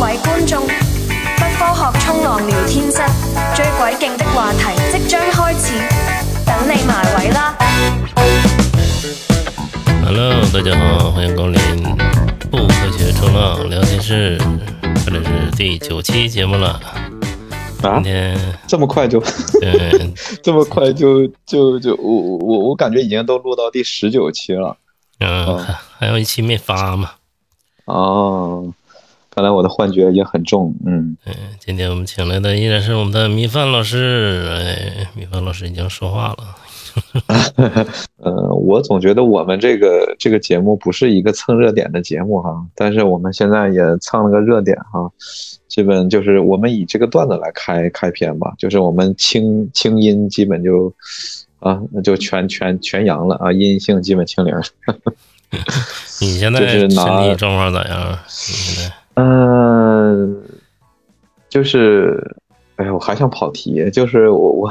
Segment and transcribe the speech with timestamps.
[0.00, 3.02] 位觀眾，不科學衝浪聊天室
[3.54, 5.74] 最鬼勁的話題即將開始，
[6.46, 7.54] 等你埋位啦
[10.02, 11.60] ！Hello，大家好，欢迎光临
[12.50, 14.38] 不科学冲浪聊天室，
[15.04, 16.80] 这里是第九期节目了。
[17.82, 19.20] 啊今，天这么快就
[19.60, 24.78] 对 这么快就就就我我我感觉已经都录到第十九期了
[25.18, 27.10] 嗯，还还有一期没发嘛。
[27.84, 28.72] 哦，
[29.30, 34.48] 看来我的幻觉也很重，嗯，嗯，今天我们请来的依然是我们的米饭老师。
[34.50, 36.56] 哎，米饭老师已经说话了。
[38.18, 45.08] 呃，我总觉得我们这个这个节目不是一个蹭热点的节目哈，但是我们现在也蹭了个热点哈，
[45.68, 50.92] 基本就是我们以这个段子来开开篇吧，就是我们清清音基本就
[51.60, 54.52] 啊那就全全全阳了啊，阴性基本清零。
[56.20, 58.18] 你现在就是身拿体状况咋样？
[58.26, 58.92] 你现在
[59.22, 60.42] 嗯，
[61.50, 62.34] 就是，
[62.76, 64.70] 哎呀，我还想跑题，就是我我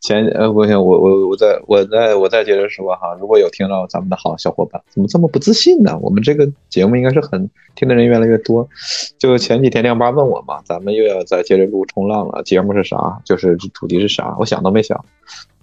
[0.00, 5.96] 前呃，不行，我我我再我再我再接着说哈，如果有听到咱们的好小伙伴，怎么这么不自信呢？
[6.02, 8.68] 我们这个节目应该是很听的人越来越多。
[9.16, 13.20] 就前几天亮八问我嘛，咱们又要再接着录冲浪了，节目是啥？
[13.24, 14.34] 就是主题是啥？
[14.40, 15.04] 我想都没想，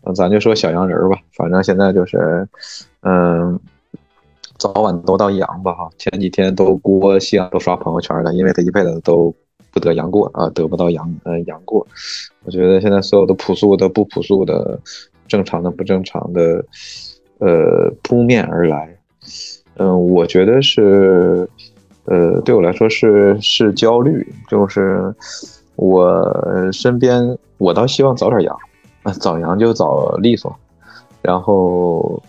[0.04, 2.48] 呃咱就说小洋人吧，反正现在就是，
[3.02, 3.60] 嗯。
[4.60, 9.34] 早晚都到阳吧哈，前几天都郭西安都刷朋友圈了，因为他一辈子都
[9.72, 11.88] 不得阳过啊，得不到阳呃阳过。
[12.44, 14.78] 我觉得现在所有的朴素的、不朴素的、
[15.30, 16.66] 正常的、不正常的，
[17.38, 18.94] 呃，扑面而来。
[19.78, 21.50] 嗯、我觉得是，
[22.04, 25.16] 呃，对我来说是是焦虑，就是
[25.78, 26.22] 我
[26.74, 28.60] 身边我倒希望早点阳，
[29.22, 30.54] 早阳就早利索，
[31.22, 32.22] 然后。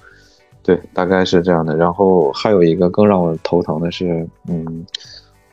[0.63, 1.77] 对，大概是这样的。
[1.77, 4.87] 然后还有一个更让我头疼的是，嗯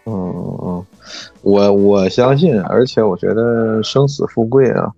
[0.05, 0.85] 嗯嗯，
[1.41, 4.91] 我我相信，而且我觉得生死富贵啊，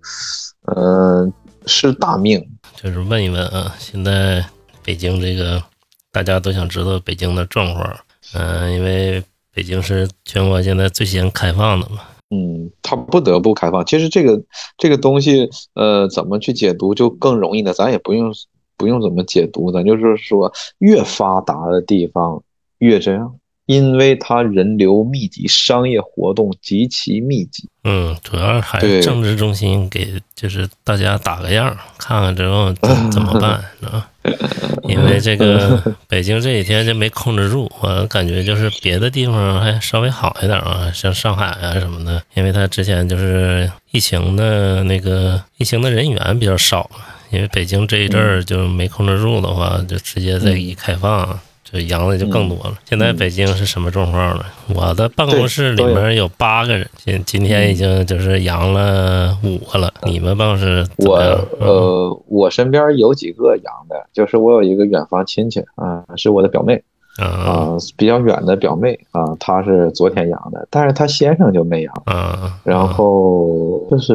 [0.66, 1.32] 呃，
[1.66, 2.44] 是大命。
[2.74, 4.44] 就是问一问啊，现在
[4.84, 5.62] 北京这个
[6.10, 7.96] 大家都想知道北京的状况。
[8.32, 11.98] 嗯、因为北京是全国现在最先开放的嘛。
[12.30, 13.84] 嗯，它不得不开放。
[13.84, 14.40] 其实这个
[14.78, 18.32] 这个东西，呃，怎么去解读就更容易呢，咱也不用
[18.80, 22.42] 不用怎么解读，咱就是说，越发达的地方
[22.78, 23.34] 越这样，
[23.66, 27.68] 因为它人流密集，商业活动极其密集。
[27.84, 34.08] 嗯，主要还是政治中心给就是大家打个样儿，看看之后怎怎么办， 啊？
[34.84, 46.90] 因为这个北京这几天就没控制住，我感觉就是别的地方还稍微好一点啊，像上海啊什么的，因为它之前就是疫情的那个疫情的人员比较少，
[47.30, 51.38] 因为北京这一阵儿就没控制住的话，就直接再一开放。
[51.72, 52.76] 就阳的就更多了。
[52.84, 54.44] 现在北京是什么状况呢？
[54.74, 59.94] 我的办公室里面有八个人，今今天已经就是阳了五个了。
[60.02, 61.14] 你们办公室我
[61.60, 66.82] 呃，我身边有几个阳的，就是我有一个远房亲戚啊、是我的表妹
[67.20, 72.02] 啊啊、比较远的表妹啊、她是昨天阳的，但是她先生就没阳。
[72.06, 74.14] 啊，然后就是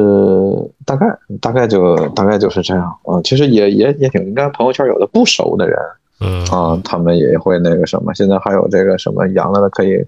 [0.84, 1.06] 大概
[1.40, 5.78] 大概就大概就是这样啊、其实也也也挺，应该朋友圈有的不熟的人
[6.18, 8.14] 嗯啊、他们也会那个什么。
[8.14, 10.02] 现在还有这个什么阳了的可以，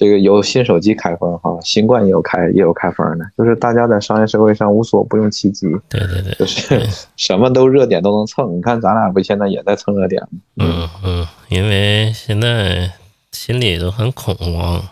[0.00, 6.80] 这个有新手机开封哈，新冠也有开也有开封的，就是大家在商业社会上无所不用其极，对对对，就是
[7.16, 8.56] 什么都热点都能蹭。
[8.56, 10.38] 你看咱俩不现在也在蹭热点吗？
[10.56, 12.90] 嗯嗯，因为现在
[13.30, 14.82] 心里都很恐慌。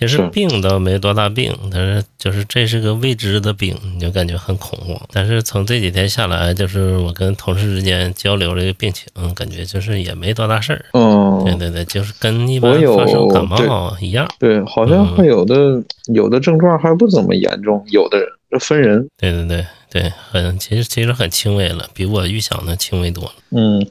[0.00, 4.98] 其实病倒没多大病，但是就是这是个未知的病，你就感觉很恐慌。
[5.12, 10.82] 但是从这几天下来，就是我跟同事之间交流这个病情，感觉就是也没多大事儿。
[10.94, 14.26] 嗯，对对对，就是跟一般有发生感冒一样。
[14.38, 15.82] 对，好像会有的
[16.14, 19.06] 有的症状还不怎么严重，有的人这分人。
[19.18, 23.32] 对对对对，很其实其实很轻微了，比我预想的轻微多了。
[23.50, 23.84] 嗯，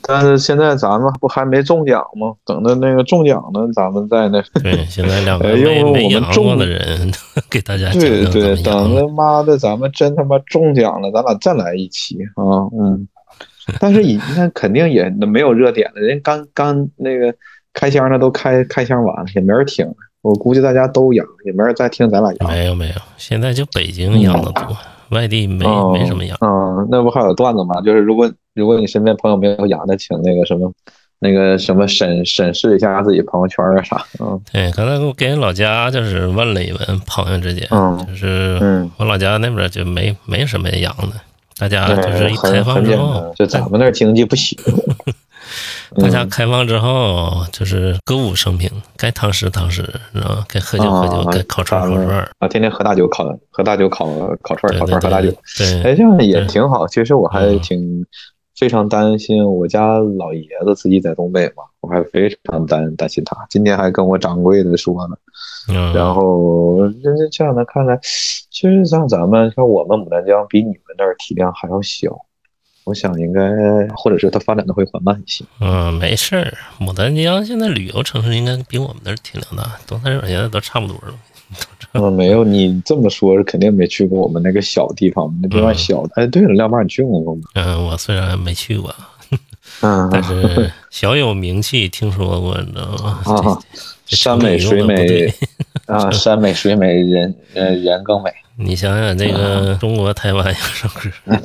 [0.00, 2.32] 但是现在咱们不还没中奖吗？
[2.46, 4.42] 等着那个中奖呢，咱们再那。
[4.62, 7.12] 对，现在两个 哎因为我们没没阳过中的人
[7.50, 12.64] 给大家讲对对，讲怎么等着他妈的咱们真他妈中奖了，咱俩再来一期啊！
[12.80, 13.06] 嗯，
[13.78, 17.34] 但是已那肯定也没有热点了，人刚刚那个
[17.74, 19.86] 开箱的都开开箱完了，也没人听。
[20.22, 22.50] 我估计大家都阳，也没人再听咱俩阳。
[22.50, 24.76] 没有没有，现在就北京阳的多，
[25.12, 26.36] 外地没哦没什么羊。
[26.40, 27.80] 嗯，那不还有段子吗？
[27.82, 30.72] 就是如果如果你身边朋友没有羊的，请那个什么，
[31.18, 34.04] 那个什么审审视一下自己朋友圈啊啥。
[34.18, 41.12] 嗯对，刚才我给人老家就是问了一问朋友之间，嗯就是嗯，我老家那边就没没什么羊的，
[41.58, 44.58] 大家就是一开放之后单，，就咱们那儿经济不行。
[45.96, 52.28] 大家开放之后，就是歌舞升平，该堂食堂食，然后该喝酒喝酒，啊该烤串烤串。
[52.38, 54.06] 啊，天天喝大酒烤喝大酒烤
[54.42, 56.86] 烤串烤串喝大酒对，，哎，这样也挺好。
[56.86, 58.06] 其实我还嗯挺
[58.56, 63.36] 非常担心我家老爷子自己在东北嘛，我还非常担担心他。
[63.50, 65.16] 今天还跟我掌柜的说呢，
[65.68, 72.10] 嗯，然后这这这样的看来，其实像咱们像我们牡丹江比你们那儿体量还要小，
[72.84, 73.40] 我想应该
[73.94, 75.44] 或者是它发展的会缓慢一些。
[75.60, 76.52] 嗯，没事儿。
[76.80, 81.14] 牡丹江现在旅游城市应该比我们那儿体量大，东三省现在都差不多了。
[81.92, 86.02] 嗯， 没有你这么说，肯定没去过我们那个小地方，那地方嗯小。
[86.14, 87.42] 哎，对了，亮妈，你去过吗？
[87.54, 88.94] 嗯，我虽然没去过，
[89.82, 93.20] 嗯， 但是 小有名气，听说过，你知道吗？
[93.26, 93.58] 啊，
[94.06, 95.32] 山美水美
[95.86, 98.30] 啊，山美水美人呃人更美。
[98.56, 101.10] 你想想，那个中国台湾有首歌，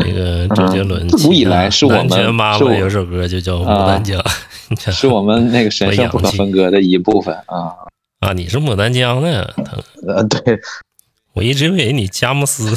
[0.00, 4.20] 那个周杰伦自古以来是我们妈妈有首歌就叫《牡丹江》，
[4.92, 7.74] 是我们那个神圣不可分割的一部分啊。
[8.20, 9.72] 啊，你是牡丹江的，他
[10.06, 10.58] 呃，对
[11.36, 12.74] 我一直以为你佳木斯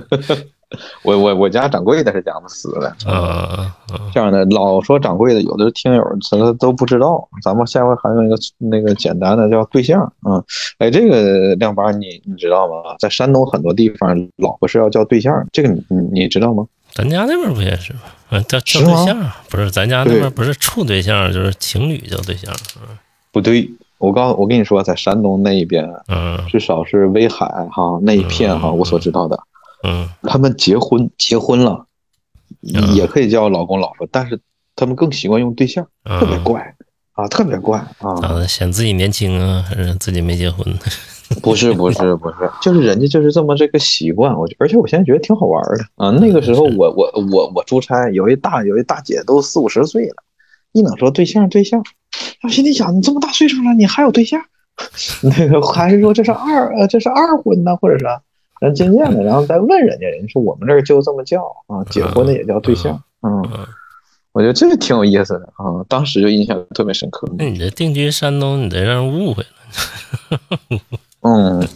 [1.02, 7.28] 我我我家掌柜的是佳木斯的啊啊这样的老说掌柜的，有的听友他都不知道。
[7.42, 10.42] 咱们下回还有一个那个简单的叫对象啊。
[10.78, 12.96] 哎，这个亮八你你知道吗？
[12.98, 16.64] 在山东很多地方，老婆是要叫对象，这个你你你知道吗？
[16.94, 18.00] 咱家那边不也是吗？
[18.30, 22.50] 啊，叫叫对象，不是咱家那边不是处对象，就是情侣叫对象。
[23.30, 23.68] 不对，
[24.02, 29.38] 我告我跟你说，在山东那一边，嗯至少是威海哈那一片哈，嗯我所知道的，
[29.84, 31.86] 嗯他们结婚结婚了，
[32.74, 34.40] 嗯也可以叫老公老婆，但是
[34.74, 36.74] 他们更习惯用对象，特别嗯，怪
[37.12, 38.10] 啊，特别怪啊。
[38.22, 40.66] 啊，嫌自己年轻啊，还是自己没结婚？
[41.40, 46.10] 不是不是不是，就是人家就是这么这个习惯，我觉而且我现在觉得挺好玩的啊。
[46.10, 50.16] 那个时候我我我我出差，有一大有一大姐都四五十岁了，
[50.72, 51.84] 一能说对象对象，
[52.42, 54.40] 我心里想你这么大岁数了，你还有对象？
[55.22, 58.20] 那个还是说这是二呃这是二婚呢，或者是啥？
[58.60, 63.66] 咱渐渐的，然后再问人家，人家说我们这儿就这么叫啊，结婚的也叫对象，嗯，嗯，
[64.32, 67.28] 我觉得这个挺有意思的啊，当时就印象特别深刻。
[67.38, 70.38] 那你这定居山东，你得让人误会了。
[71.22, 71.68] 嗯，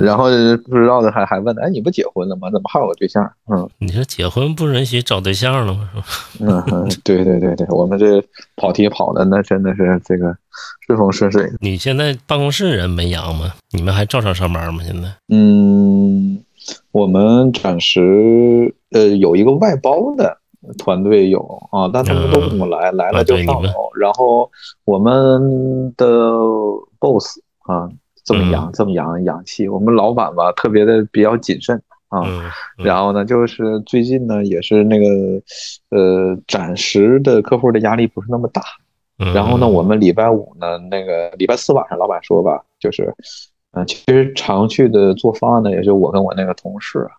[0.00, 0.24] 然后
[0.68, 2.50] 不知道的还还问，哎，你不结婚了吗？
[2.50, 3.24] 怎么还有个对象？
[3.50, 5.88] 嗯你说结婚不允许找对象了吗？
[5.94, 6.04] 是吧？
[6.40, 8.22] 嗯嗯，对对对对，我们这
[8.56, 10.36] 跑题跑的那真的是这个
[10.86, 11.48] 顺风顺水。
[11.60, 13.52] 你现在办公室人没阳吗？
[13.70, 14.82] 你们还照常上班吗？
[14.84, 15.08] 现在？
[15.28, 16.42] 嗯，
[16.90, 20.36] 我们暂时呃有一个外包的
[20.78, 21.40] 团队有
[21.70, 23.90] 啊，但他们都不怎么来，来了就啊对你们上楼。
[23.94, 24.50] 然后
[24.84, 26.06] 我们的
[26.98, 27.88] boss 啊，
[28.28, 32.20] 这么洋这么洋洋气，我们老板吧特别的比较谨慎啊。
[32.76, 35.06] 然后呢，就是最近呢，也是那个，
[35.88, 38.60] 呃，暂时的客户的压力不是那么大。
[39.18, 43.14] 嗯然后呢，我们礼拜五呢，那个礼拜四晚上，老板说吧，就是，
[43.72, 47.10] 嗯、其实常去的做方案呢，也就我跟我那个同事啊。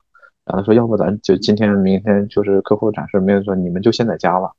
[0.46, 4.52] 然后他说，要不咱就今天、明天就是客户展示，没有说你们就先在家吧。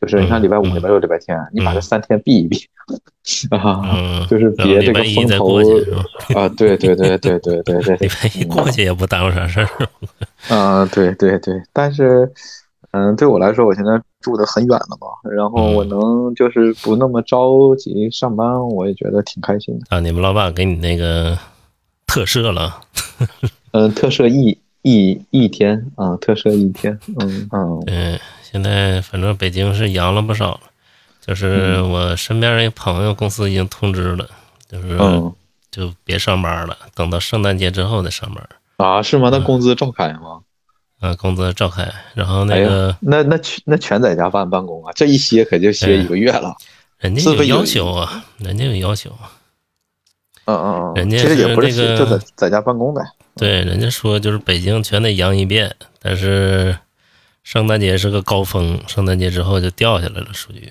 [0.00, 2.56] 就是你看礼拜五、嗯礼拜六、礼拜天，你把这嗯三天避一避
[3.50, 5.58] 啊，嗯，就是别这个风头？
[6.38, 9.68] 啊，对对对对对对对，礼拜一过去也不耽误啥事儿。
[10.48, 12.30] 嗯， 对对对，但是，
[12.92, 19.84] 嗯，对我来说，我现在住的很远了嘛，然后我嗯能就是不那么着急上班，我也觉得挺开心的。
[19.96, 21.36] 啊，你们老板给你那个
[22.06, 22.80] 特赦了？
[23.72, 28.18] 嗯，特赦一一一天啊，特赦一天，嗯嗯 嗯，
[28.50, 30.60] 现在反正北京是阳了不少了，
[31.20, 34.28] 就是嗯我身边一个朋友公司已经通知了，
[34.70, 35.32] 就是嗯
[35.70, 38.48] 就别上班了，等到圣诞节之后再上班。
[38.78, 39.28] 啊，是吗？
[39.30, 40.40] 那工资照开吗？
[41.00, 46.56] 啊，工资照开，然后那哎个呀，那那全那全在家办办公啊，这一歇可就歇一个月了。
[46.98, 49.30] 人家有有要求啊，人家有要求啊。
[50.46, 53.02] 嗯嗯嗯，人家其实也不是就在在家办公呗。
[53.36, 56.76] 对，人家说就是北京全得阳一遍，但是
[57.48, 60.70] 圣诞节是个高峰，圣诞节之后就掉下来了数据。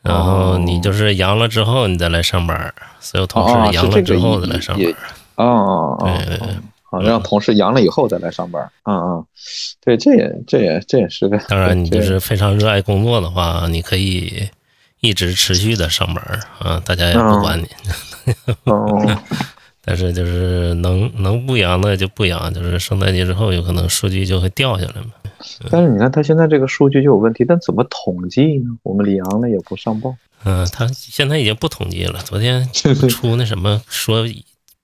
[0.00, 4.86] 然后你就是阳了之后，你再来上班，所有同哦，事阳了之后再来上班。
[4.86, 4.94] 也
[5.34, 6.20] 哦哦
[6.90, 8.62] 哦，让同事阳了以后再来上班。
[8.84, 9.26] 嗯嗯，
[9.84, 11.36] 对，这也这也这也是个。
[11.48, 14.48] 当然，你就是非常热爱工作的话，你可以
[15.00, 17.66] 一直持续的上班啊，大家也不管你。
[18.66, 19.20] 哦，
[19.84, 25.10] 但是就是能能不阳的就不阳，就是圣诞节之后有可能数据就会掉下来嘛。
[25.70, 28.76] 但是你看他现在这个数据就有问题，但怎么统计呢？
[28.82, 30.14] 我们里阳了也不上报。
[30.44, 34.24] 嗯，他现在已经不统计了，昨天出那什么说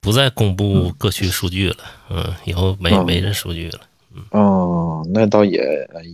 [0.00, 1.76] 不再公布各区数据了，
[2.10, 3.80] 嗯，以后没嗯没这数据了。
[4.30, 5.60] 哦，那倒也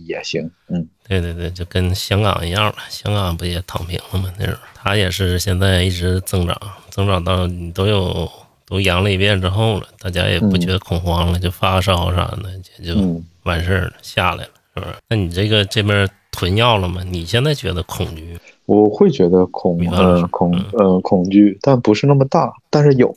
[0.07, 4.31] 也行，嗯对对对，就跟香港一样了，香港不也躺平了吗？
[4.39, 6.57] 那种，它也是现在一直增长，
[6.89, 8.27] 增长到你都有
[8.65, 14.95] 都阳了一遍之后了，大家也不觉得恐慌了，就发烧啥的也就嗯，完事儿了，下来了，是不是？
[15.09, 17.01] 那你这个这边囤药了吗？
[17.03, 18.37] 你现在觉得恐惧？
[18.65, 23.13] 我会觉得恐呃恐呃恐惧，但不是那么大，但是有，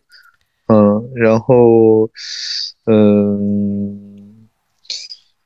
[0.67, 2.09] 嗯，然后
[2.87, 4.49] 嗯，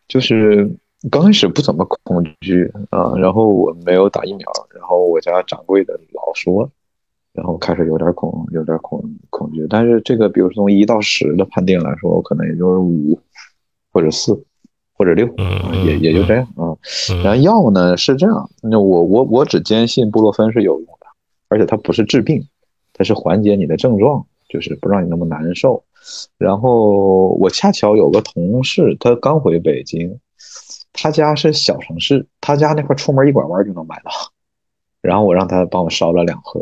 [0.07, 0.71] 就是
[1.11, 6.71] 刚开始不怎么恐惧啊，然后我没有打疫苗，然后我家掌柜的老说，
[7.33, 13.21] 然后开始有点恐有点恐恐惧，但是这个比如说从一到十的判定来说，我可能也就是五
[13.93, 14.43] 或者四
[14.99, 15.26] 或者六，
[15.85, 16.75] 也也就这样啊。
[17.11, 21.07] 嗯然后药呢是这样，那我我我只坚信布洛芬是有用的，
[21.49, 22.45] 而且它不是治病，
[22.93, 25.85] 它是缓解你的症状，就是不让你那么难受。
[26.37, 30.19] 然后我恰巧有个同事，他刚回北京，
[30.93, 34.11] 他家是小城市，他家那块出门一拐弯就能买到。
[35.00, 36.61] 然后我让他帮我烧了两盒，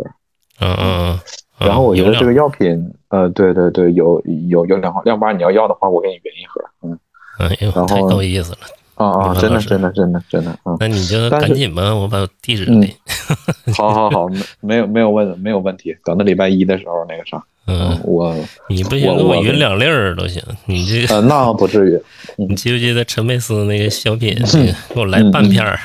[0.61, 1.21] 嗯嗯嗯。
[1.59, 6.63] 然后我觉得这个药，药品，呃，对对对，有有有两盒，要不然你要要的话，我给你匀一盒。
[6.83, 6.99] 嗯
[7.39, 8.59] 哎呦，太够意思了。
[8.95, 10.75] 啊啊，真的真的真的真的，嗯。
[10.81, 12.97] 那你就赶紧吧，我把地址嗯给你。
[13.75, 18.35] 好好好，没没有没有问没有问题，等到礼拜一的时候那个啥，嗯，我
[18.69, 20.43] 你不行，给我匀两粒儿都行。
[20.65, 22.01] 你这个，呃那不至于，
[22.37, 24.35] 你记不记得陈佩斯那个小品？
[24.55, 25.79] 嗯给我来半片儿。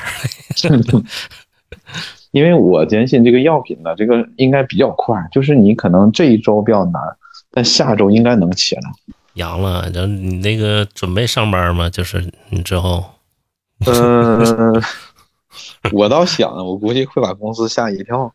[2.30, 7.02] 因为我坚信这个药品呢，这个应该比较快，就是你可能这一周比较难，
[7.50, 8.82] 但下周应该能起来。
[9.34, 11.88] 阳了，然后你那个准备上班吗？
[11.90, 13.04] 就是你之后，
[13.86, 14.82] 嗯，
[15.92, 18.32] 我倒想，我估计会把公司吓一跳。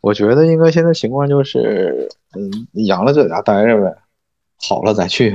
[0.00, 3.94] 我觉得应该现在情况就是，嗯，阳了就在家待着呗，
[4.68, 5.30] 好了再去。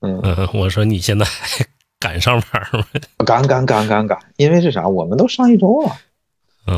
[0.00, 1.64] 嗯，嗯，我说你现在还
[2.00, 2.84] 敢上班吗？
[3.24, 4.88] 敢敢敢敢敢，因为是啥？
[4.88, 5.92] 我们都上一周了。
[5.92, 5.96] 嗯，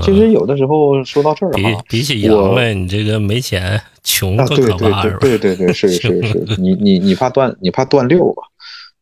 [0.02, 5.18] 其实有的时候说到这儿比哈，比起阳呗，你这个没钱，穷啊，更对对可怕是吧？
[5.20, 8.42] 对对对对，是是是， 你你你怕断你怕断六吧？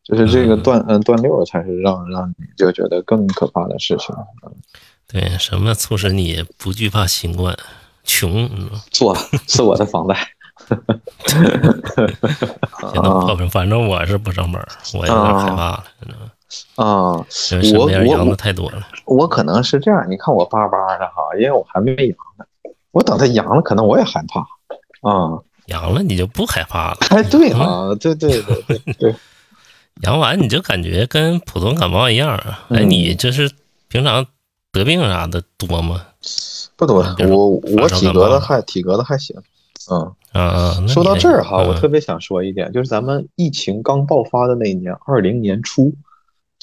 [0.03, 4.13] 就是这个嗯断嗯断六才是让让你就觉得更可怕的事情。
[5.07, 7.55] 对，什么促使你不惧怕新冠？
[8.03, 9.15] 穷，嗯错，
[9.47, 10.27] 是我的房贷。
[11.25, 11.41] 现
[13.01, 14.61] 在啊反反正我是不上班，
[14.93, 15.83] 我有点害怕了，
[16.75, 17.25] 啊，
[17.75, 18.87] 我我阳的太多了。
[19.05, 22.45] 我可能是这样，你看我巴巴的哈，因为我还没阳呢，
[22.91, 24.41] 我等他阳了，可能我也害怕。
[25.09, 29.15] 啊，阳了你就不害怕了，哎，对啊，对对对对对，
[30.03, 32.65] 阳完你就感觉跟普通感冒一样啊。
[32.69, 33.51] 哎，嗯你就是
[33.89, 34.25] 平常
[34.71, 36.01] 得病啥的多吗？
[36.75, 39.35] 不多，我我体格子还体格子还行。
[39.91, 39.99] 嗯，
[40.31, 45.93] 啊啊，说到这儿哈，我嗯特别想说一点，就是咱们疫情刚爆发的那一年，二零年初，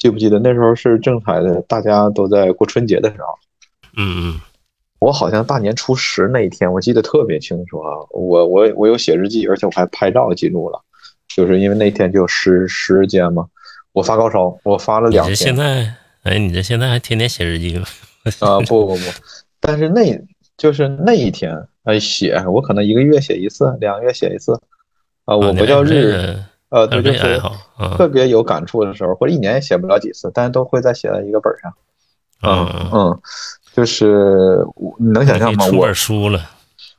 [0.01, 3.27] 记不记得那时候是正彩的，大家都在过春节的时候，
[3.97, 4.41] 嗯嗯
[4.97, 10.81] 我好像大年初十那一天，我记得特别清楚啊，我我我有写日记，而且我还拍照记录了，
[11.27, 13.45] 就是因为那天就有十十日间嘛，
[13.93, 15.93] 我发高烧，我发了两天现在，
[16.23, 17.85] 哎，你这现在还天天写日记吗？
[18.41, 19.01] 啊，不不不，
[19.59, 20.19] 但是那
[20.57, 24.53] 就是那一天，哎，写我可能一个月写一次，两个月写一次，
[25.25, 26.35] 啊，我啊不叫日，
[26.71, 27.39] 呃，对，就是
[27.97, 31.73] 特别有感触的时候，或者一年也写不了几次，但是都会再写在一个本儿上。
[32.43, 33.21] 嗯，嗯，
[33.73, 35.65] 就是我你能想象吗？
[35.73, 36.41] 我本书了，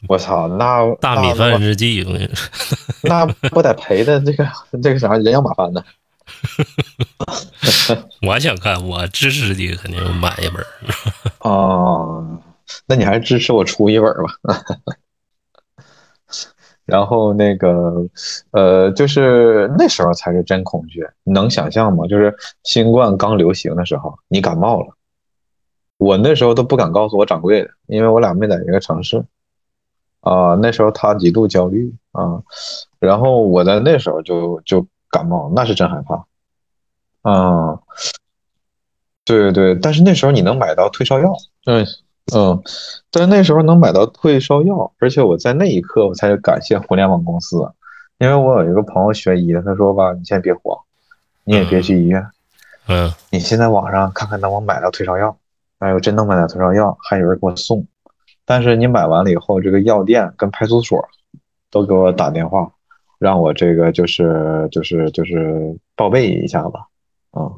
[0.09, 2.49] 我操，那大米饭日记，我跟你说，
[3.09, 4.47] 那不得赔的这个
[4.83, 5.83] 这个啥人仰马翻呢？
[8.23, 10.65] 我想看，我支持你，肯定买一本。
[11.41, 12.25] 哦，
[12.87, 14.33] 那你还是支持我出一本儿吧。
[16.85, 18.07] 然后那个，
[18.51, 22.07] 呃，就是那时候才是真恐惧，能想象吗？
[22.07, 22.35] 就是
[22.65, 24.89] 新冠刚流行的时候，你感冒了，
[25.99, 29.25] 我那时候都不敢告诉我掌柜的，因为我俩没在一个城市。
[30.21, 32.41] 啊、那时候他极度焦虑啊，
[33.01, 36.25] 然后我在那时候就就感冒，那是真害怕。
[37.29, 37.81] 啊，
[39.25, 41.35] 对对，但是那时候你能买到退烧药，
[41.67, 41.85] 嗯
[42.35, 42.63] 嗯，
[43.11, 47.73] 但是那时候能买到退烧药，而且我在那一刻我才感谢互联网公司，
[48.19, 50.79] 因为我有一个朋友学医的，他说吧，你先别慌，
[51.45, 52.25] 你也别去医院，
[52.87, 53.13] 嗯。
[53.31, 55.37] 你先在网上看看能不能买到退烧药，
[55.81, 57.85] 哎呦，真能买到退烧药，还有人给我送，
[58.45, 61.05] 但是你买完了以后，这个药店跟派出所
[61.71, 62.71] 都给我打电话，
[63.19, 66.87] 让我这个就是就是就是报备一下吧，
[67.33, 67.51] 啊、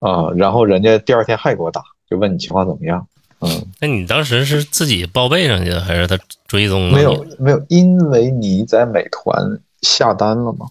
[0.00, 1.82] 啊、然后人家第二天还给我打，
[2.14, 3.04] 就问你情况怎么样，
[3.40, 6.16] 嗯，那你当时是自己报备上去的，还是他
[6.46, 6.96] 追踪的？
[6.96, 10.66] 没有没有，因为你在美团下单了嘛，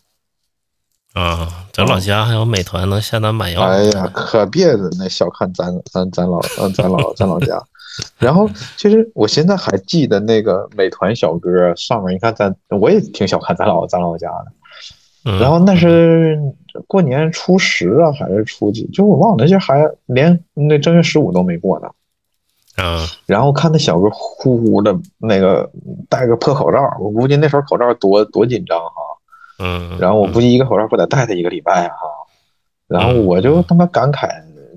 [1.14, 3.62] 啊，咱老家还有美团能下单买药。
[3.62, 6.42] 哎呀，可别那小看咱咱咱老
[6.74, 7.62] 咱老咱老家。
[8.18, 14.52] 然后其实我现在还记得那个美团小哥上面，你看咱我也挺小看咱老咱老家的。
[15.26, 16.38] 嗯然后那是
[16.88, 18.86] 过年初十啊，还是初几？
[18.88, 21.88] 就我忘了，那些还连那正月十五都没过呢。
[22.76, 25.70] 啊，然后看那小哥呼呼的那个
[26.10, 28.94] 戴个破口罩，我估计那时候口罩多多紧张哈。
[29.60, 32.10] 嗯，然后我估计一个口罩不得戴他一个礼拜啊哈。
[32.88, 34.28] 然后我就他妈感慨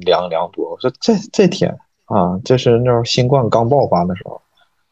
[0.00, 4.40] 良良多，我说这这天啊，这是那时候新冠刚爆发的时候，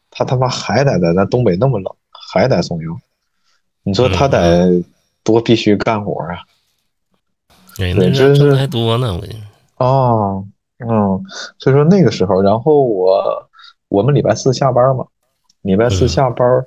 [0.09, 1.95] 他他妈还得在咱东北那么冷，
[2.31, 2.97] 还得送药，
[3.83, 4.83] 你说他得
[5.23, 6.39] 多必须干活啊！
[7.79, 9.35] 哎，那这是还多呢，我跟你
[9.77, 10.45] 哦，
[10.79, 11.21] 嗯，
[11.57, 13.49] 所以说那个时候，然后我
[13.89, 15.05] 我们礼拜四下班嘛，
[15.61, 16.07] 礼拜四嗯。
[16.07, 16.65] 下班，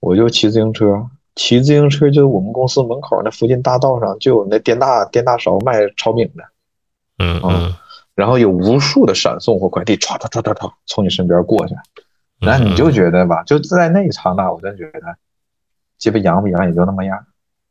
[0.00, 6.48] 我就骑自行车，骑自行车就我们公司门口那附近大道上就有那电大电大勺卖炒饼的，哦
[7.18, 7.74] 嗯嗯，
[8.14, 15.00] 然后有无数的闪送或快递唰唰唰唰唰从你身边过去，嗯然后你就觉得吧，就在那一刹那，我真觉得，
[15.96, 17.18] 鸡巴洋不洋也就那么样，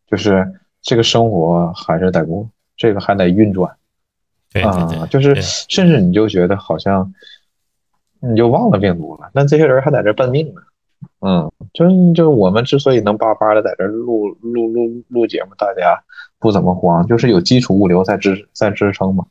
[0.10, 0.51] 就是
[0.82, 3.72] 这个生活还是得过，这个还得运转。
[4.51, 7.13] 对对对啊，，就是甚至你就觉得好像
[8.20, 10.62] 你就忘了病毒了，但这些人还在这奔命呢。
[11.20, 16.01] 嗯，就是就是我们之所以能巴巴的在这录录录录节目，大家
[16.39, 19.25] 不怎么慌，就是有基础物流在支在支撑嘛。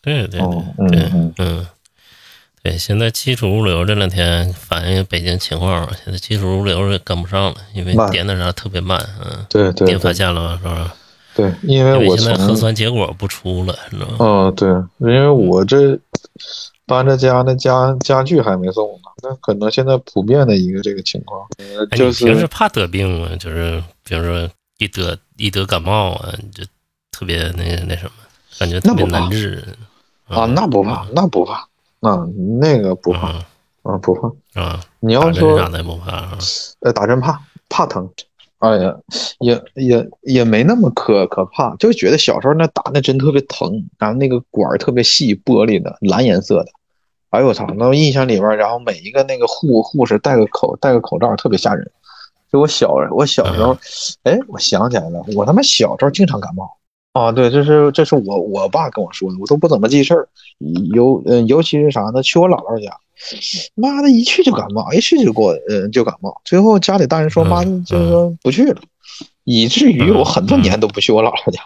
[0.00, 1.66] 对对哦对对嗯嗯，嗯，
[2.62, 10.56] 对，现在基础物流这两天反映北京情况，现在基础物流也跟不上了，因为慢点的啥特别慢，嗯，对对您发现了？
[10.58, 10.94] 是吧？
[11.38, 14.16] 对，因为我现在核酸结果不出了，你知道吗？
[14.18, 14.68] 嗯对，
[14.98, 15.96] 因为我这
[16.84, 21.46] 搬着家那家家具还没送呢，那可能现在普遍的一个这个情况，
[21.96, 23.28] 就你平时是怕得病吗？
[23.38, 26.64] 就是比如说一得一得感冒啊，你就
[27.12, 28.10] 特别那个那什么，
[28.58, 29.62] 感觉特别难治
[30.26, 31.68] 啊，那不怕，那不怕，
[32.00, 32.16] 那
[32.60, 33.46] 那个不怕啊
[33.84, 34.60] 啊，不怕。
[34.60, 36.38] 啊，你打要说针啥的不怕啊？
[36.80, 38.10] 呃，打针怕怕疼，
[38.58, 38.96] 哎呀，
[39.38, 46.66] 也也也没那么可可怕，就觉得小时候那打那针特别疼，然后那个管儿特别细，玻璃的，蓝颜色的，
[47.30, 47.66] 哎呦我操！
[47.76, 51.88] 那我印象里边儿，然后每一个那个护护士戴个口戴个口罩，特别吓人。
[52.50, 53.76] 就我小我小时候，
[54.24, 56.68] 哎，我想起来了，我他妈小时候经常感冒。
[57.12, 60.28] 啊，对，这是这是我我爸跟我说的，我都不怎么记事儿，
[60.94, 62.22] 尤嗯，尤其是啥呢？
[62.22, 62.96] 去我姥姥家，
[63.74, 68.80] 妈的，一去就感冒，一去就给我呃就感冒，最后家里大人说，妈的，就是说不去了，
[69.44, 71.60] 以至于我很多年都不去我姥姥家。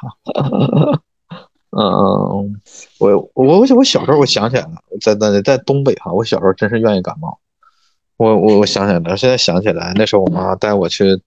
[1.75, 2.61] 嗯，
[2.99, 7.39] 我我我我小时候我想起来了，在在在东北哈，我小时候真是愿意感冒。
[8.19, 11.21] 我我我想起来了，现在想起来，那时候我妈带我去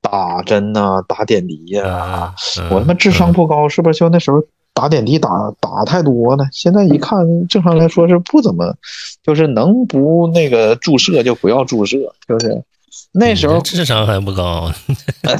[0.00, 2.34] 打针呐、打点滴呀、啊，
[2.70, 3.98] 我他妈智商不高，是不是？
[3.98, 4.40] 就那时候
[4.80, 5.28] 打点滴打
[5.60, 8.74] 打太多了，现在一看，正常来说是不怎么，
[9.22, 12.62] 就是能不那个注射就不要注射，就是
[13.12, 14.72] 那时候智商还不高，
[15.24, 15.36] 呃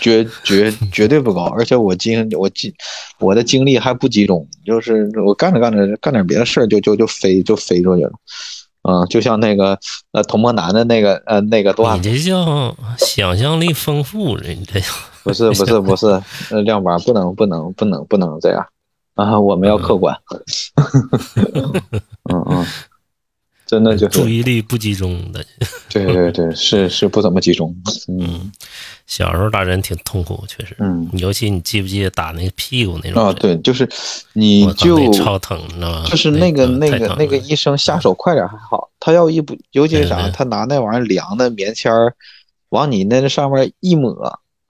[0.00, 2.72] 绝绝绝对不高，而且我精我精
[3.18, 8.12] 我的精力还不集中，就是我干着干着干点别的事儿就就就飞就飞出去了，
[8.82, 9.78] 嗯，就像那个
[10.12, 14.80] 呃童梦男的那个呃那个段子，你这叫想象力丰富，你这
[15.22, 16.06] 不是不是不是，
[16.50, 18.66] 呃亮娃不能不能不能不能这样。
[19.14, 20.16] 啊，我们要客观，
[22.32, 22.66] 嗯 嗯，
[23.70, 25.44] 真的就是注意力不集中的。
[25.88, 27.72] 对对对，是是不怎么集中，
[28.08, 28.52] 嗯嗯，
[29.06, 30.74] 小时候打针挺痛苦，确实。
[30.80, 33.88] 嗯尤其你记不记得打那个屁股那种啊，对，就是
[34.32, 36.04] 你就超疼，你知道吗？
[36.08, 42.12] 就是那个那个那个医生下手快点还好，他要一不，尤其是啥，他拿那玩意儿凉的棉签儿
[42.70, 44.12] 往你那上面一抹，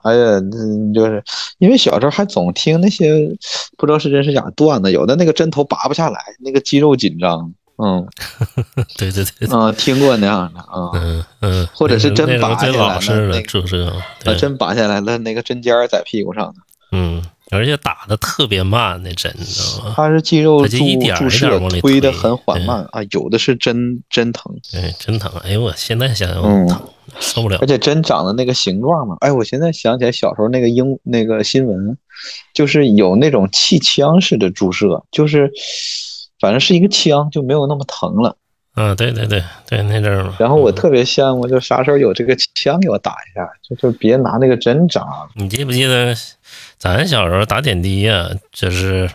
[0.02, 1.24] 哎呀，嗯就是
[1.56, 3.34] 因为小时候还总听那些
[3.78, 7.50] 不知道是真是假的段子，有的那个针头拔不下来，那个肌肉紧张，
[7.82, 8.06] 嗯。
[8.96, 13.92] 对对对，啊嗯，听过那样的啊，嗯嗯，或者是针拔下来了注射，
[14.24, 16.62] 把对，针拔下来了，那个针尖儿在屁股上呢，
[16.92, 19.94] 嗯，而且打的特别慢，那针，你知道吗？
[19.96, 20.78] 它是肌肉注
[21.16, 24.54] 注射推推的很缓慢啊，有的是真真疼。
[24.70, 25.30] 对，真疼！
[25.44, 26.66] 哎呦，我现在想想嗯。
[26.68, 26.80] 疼，
[27.18, 27.58] 受不了。
[27.60, 27.66] 而。
[27.66, 31.96] 且针长的那个形状嘛，哎，我现在想起来小时候那个英那个新闻，
[32.54, 35.50] 就是有那种气枪式的注射，就是
[36.40, 38.36] 反正是一个枪，就没有那么疼了。
[38.74, 40.36] 啊，对对对对，那阵儿嘛。
[40.38, 45.04] 然后我特别羡慕，就啥时候有这个枪给我打一下，就就别拿那个针扎。
[45.34, 46.14] 你记不记得
[46.78, 49.10] 咱小时候打点滴呀、就是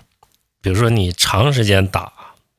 [0.61, 2.11] 比如说你长时间打，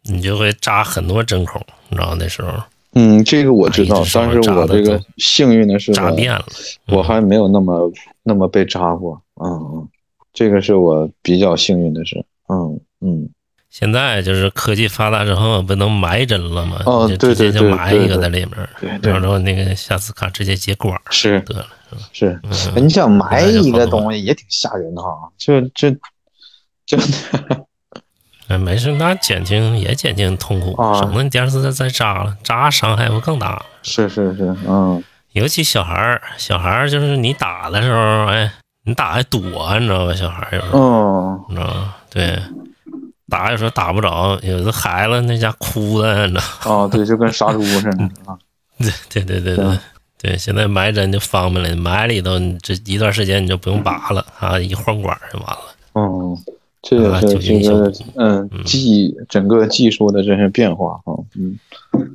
[0.04, 2.50] 你就会扎很多针孔，你知道那时候
[2.94, 6.46] 嗯，这个我知道但是我这个幸运的是，扎遍了。
[6.86, 9.20] 我还没有那么那么被扎过。
[9.34, 9.88] 嗯嗯，
[10.32, 12.24] 这个是我比较幸运的事。
[12.48, 13.28] 嗯嗯，
[13.70, 16.80] 现在就是科技发达之后，不能埋针了吗？
[16.86, 21.66] 哦就直接就对对对埋一个在里面儿，对对然后那个下次卡直接接管儿是得了。
[22.12, 25.90] 是，嗯你想埋一个东西也挺吓人的哈，就就
[26.86, 26.98] 就
[28.48, 33.62] 哎，没事，那减轻也减轻痛苦，啊省得你第二次再再扎了，扎伤害不更大？
[33.82, 35.02] 是是是，嗯
[35.32, 38.50] 尤其小孩儿，小孩儿就是你打的时候，哎，
[38.84, 39.40] 你打还躲，
[39.78, 40.14] 你知道吧？
[40.14, 41.96] 小孩儿有时候，嗯你知道吧？
[42.08, 42.38] 对，
[43.28, 46.46] 打有时候打不着，有的孩子那家哭的，你知道吗？
[46.64, 47.90] 哦对，就跟杀猪似的
[48.24, 48.38] 啊，
[48.78, 49.78] 对对对对对
[50.18, 55.58] 对，现在埋针就方便了，埋里头你这一段时间你就不用拔了啊，一换管就完了。
[55.94, 56.38] 嗯，
[56.82, 61.58] 这也是啊就这个嗯技整个技术的这些变化啊，嗯，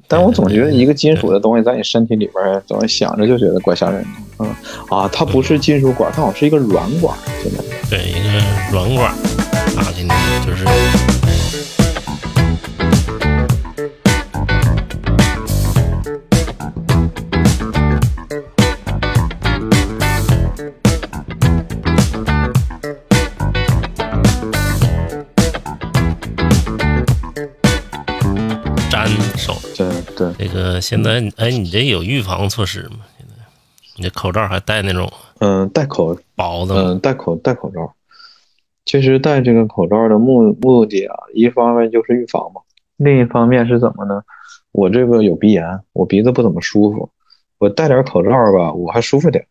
[0.07, 4.47] 但我总觉得一个金属的东西在你身体里边儿，总想着就觉得怪吓人的，嗯
[4.89, 8.29] 啊，它不是金属管，它好像是一个软管，现在对，一个
[8.71, 9.15] 软管儿
[9.75, 10.65] 打进去就是。
[30.53, 32.99] 个现在哎，你这有预防措施吗？
[33.17, 33.35] 现在
[33.97, 36.75] 你这口罩还戴那种嗯，戴口薄的？
[36.75, 37.93] 嗯，戴口戴口罩。
[38.83, 42.61] 其实戴这个口罩的目目的啊，一方面就是预防嘛，
[42.97, 44.23] 另一方面是怎么呢？
[44.71, 47.09] 我这个有鼻炎，我鼻子不怎么舒服，
[47.59, 49.45] 我戴点口罩吧，我还舒服点。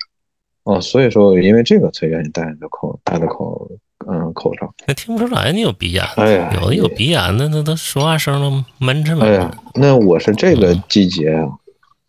[0.64, 3.70] 哦，所以说因为这个才愿意戴的口戴的口
[4.08, 4.72] 嗯口罩。
[4.86, 11.48] 那听不出来你有鼻炎，哎呀有的有鼻炎的，那都说话声都闷着哎呀。，那我是这个季节啊，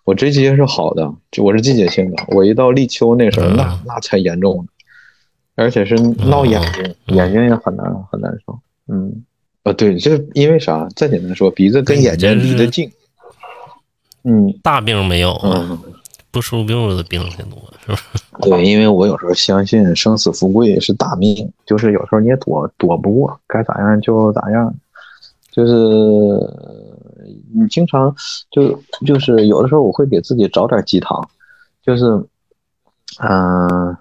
[0.04, 2.24] 我这季节是好的，就我是季节性的。
[2.28, 4.66] 我一到立秋那时候，那嗯那才严重呢，
[5.56, 8.60] 而且是闹眼睛，嗯眼睛也很难很难受。
[8.88, 9.24] 嗯，
[9.64, 10.88] 啊，对，这因为啥？
[10.96, 12.92] 再简单说，鼻子跟眼睛离得近。
[14.24, 15.80] 嗯大病没有啊，嗯，
[16.30, 18.00] 不舒服的病挺多，是吧？
[18.42, 24.74] 对，因为我有时候相信生死富贵是大命，就是有时候你也躲躲不过，该咋样就咋样。
[25.52, 25.74] 就是
[27.54, 28.16] 你经常
[28.50, 31.28] 就就是有的时候我会给自己找点鸡汤，
[31.84, 32.06] 就是
[33.20, 33.98] 嗯、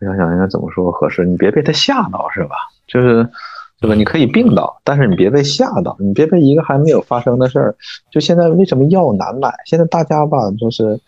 [0.00, 2.56] 我想想应该怎么说合适，你别被他吓到是吧？
[2.86, 3.26] 就是
[3.80, 3.94] 对吧？
[3.94, 7.74] 你可以病倒，但是你别被吓到，你别被一个还没有发生的事儿。
[8.10, 9.50] 就现在为什么药难买？
[9.64, 11.00] 现在大家吧，就是，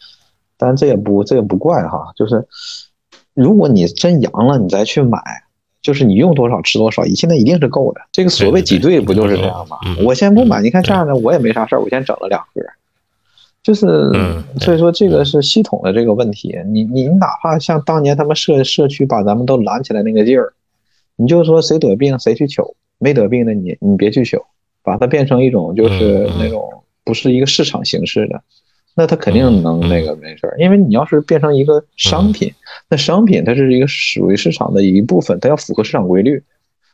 [0.59, 2.47] 当然这也不这也不怪哈，就是
[3.35, 5.21] 如果你真阳了，你再去买，
[5.83, 8.01] 就是你用多少吃多少，现在一定是够的。
[8.13, 9.79] 这个所谓挤兑不就是这样吗？
[9.87, 12.63] 嗯我先不买，你看这样的我也没啥事儿，我先整了两盒。
[13.63, 16.57] 就是嗯，所以说这个是系统的这个问题。
[16.67, 20.53] 你你哪怕像当年他们社社区把咱们都拦起来那个劲儿，
[21.17, 24.41] 你就说谁得病谁去求，没得病的你你别去求，
[24.85, 28.41] 把它变成一种就是那种不是一个市场形式的，
[28.97, 30.57] 那它肯定能那个没事儿。
[30.59, 32.53] 因为你要是变成一个商品，
[32.89, 36.43] 那商品它是一个属于市场的一部分，它要符合市场规律。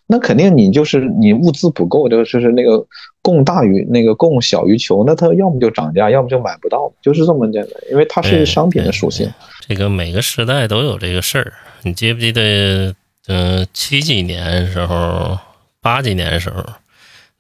[0.09, 2.85] 那肯定你就是你物资不够，就是那个
[3.23, 7.73] 供大于那个供小于求，那它要么就涨价，要么就买不到，就是这么简单。
[7.91, 9.33] 因为它是商品的属性。
[9.61, 11.53] 这个每个时代都有这个事儿。
[11.83, 12.95] 你记不记得，
[13.29, 15.39] 嗯、七几年时候，
[15.81, 16.63] 八几年时候，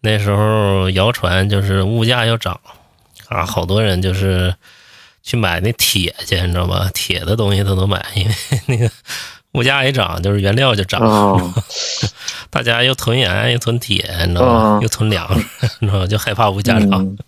[0.00, 2.58] 那时候谣传就是物价要涨
[3.32, 4.54] 啊，好多人就是
[5.22, 6.90] 去买那铁去，你知道吧？
[6.92, 8.34] 铁的东西他都买，因为
[8.66, 8.90] 那个
[9.52, 11.00] 物价一涨，就是原料就涨。
[11.00, 11.54] 啊，
[12.50, 14.78] 大家又囤盐又囤铁，你知道吗？
[14.78, 15.46] 嗯又囤粮食，
[15.80, 16.06] 你知道吗？
[16.06, 16.90] 就害怕物价涨。
[16.92, 17.18] 嗯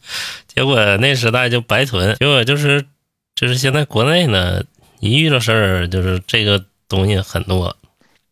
[0.54, 2.86] 结果那时代就白囤，结果就是
[3.34, 4.62] 就是现在国内呢，
[5.00, 7.76] 一遇到事儿就是这个东西很多，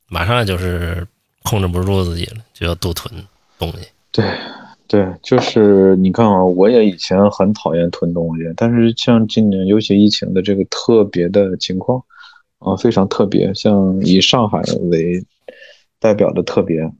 [0.06, 1.04] 马上就是
[1.42, 3.12] 控制不住自己了，就要多囤
[3.58, 3.88] 东西。
[4.12, 4.24] 对
[4.92, 11.98] 对，就是你看啊，我也以前很讨厌囤东西，但是像今年尤其疫情的这个特别的情况
[12.59, 15.24] 啊，非常特别，像以上海为
[15.98, 16.92] 代表的特别，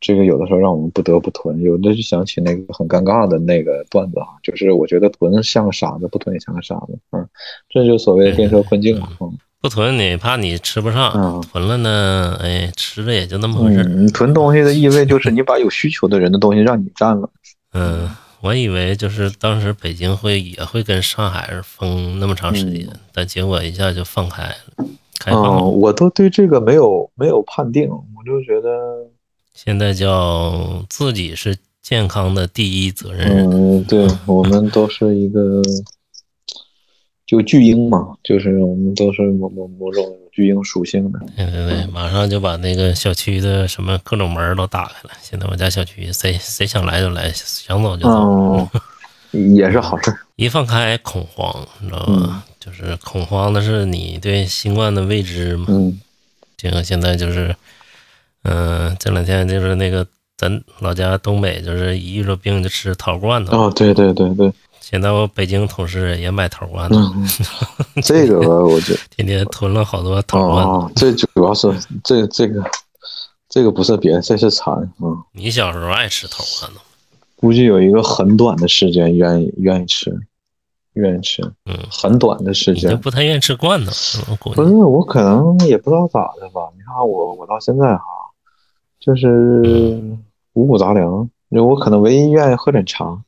[0.00, 7.28] 这个有的时候让我们不得不囤，有的就想起那个很尴尬的那个段子啊，就是我觉得囤像个傻子，不囤也像个傻子，嗯，
[7.68, 9.36] 这就所谓的电车困境了，嗯。
[9.62, 17.30] 不囤你怕你吃不上，嗯囤了呢，哎，吃了也就那么回事你囤东西的意味就是你把有需求的人的东西让你占了。
[17.72, 24.84] 嗯，我以为就是当时北京会也会跟上海封那么长时间，但结果一下就放开了，
[25.20, 25.62] 开放了。
[25.62, 28.68] 嗯，我都对这个没有没有判定，我就觉得，
[29.54, 33.48] 现在叫自己是健康的第一责任人。
[33.48, 35.62] 嗯，对我们都是一个，
[37.32, 41.18] 就巨婴嘛，就是我们都是某某某种巨婴属性的。
[41.34, 45.10] 对对对，马上就把那个小区的什么各种门儿都打开了。
[45.22, 48.10] 现在我家小区谁谁想来就来，想走就走。
[48.10, 48.70] 哦，
[49.56, 50.18] 也是好事儿。
[50.36, 52.44] 一放开恐慌，你知道吧？
[52.60, 55.64] 就是恐慌的是你对新冠的未知嘛。
[55.70, 55.98] 嗯
[56.58, 57.56] 这个现在就是，
[58.44, 63.56] 嗯、这两天就是那个咱老家东北，就是一遇着病就吃桃罐头。
[63.56, 67.26] 哦，对对对对，现在我北京同事也买桃罐头，嗯，
[68.02, 70.70] 这个我觉得 天天囤了好多桃罐头。
[70.72, 72.62] 哦，这主要是这这个
[73.48, 76.80] 这个不是别的，这是馋啊、嗯你小时候爱吃桃罐头？
[77.36, 80.14] 估计有一个很短的时间愿意愿意吃，
[80.94, 82.98] 愿意吃，嗯，很短的时间。
[83.00, 83.92] 不太愿意吃罐头，
[84.54, 86.60] 不是我可能也不知道咋的吧？
[86.76, 88.04] 你看我我到现在哈，
[89.00, 90.00] 就是
[90.52, 93.20] 五谷杂粮，我可能唯一愿意喝点茶，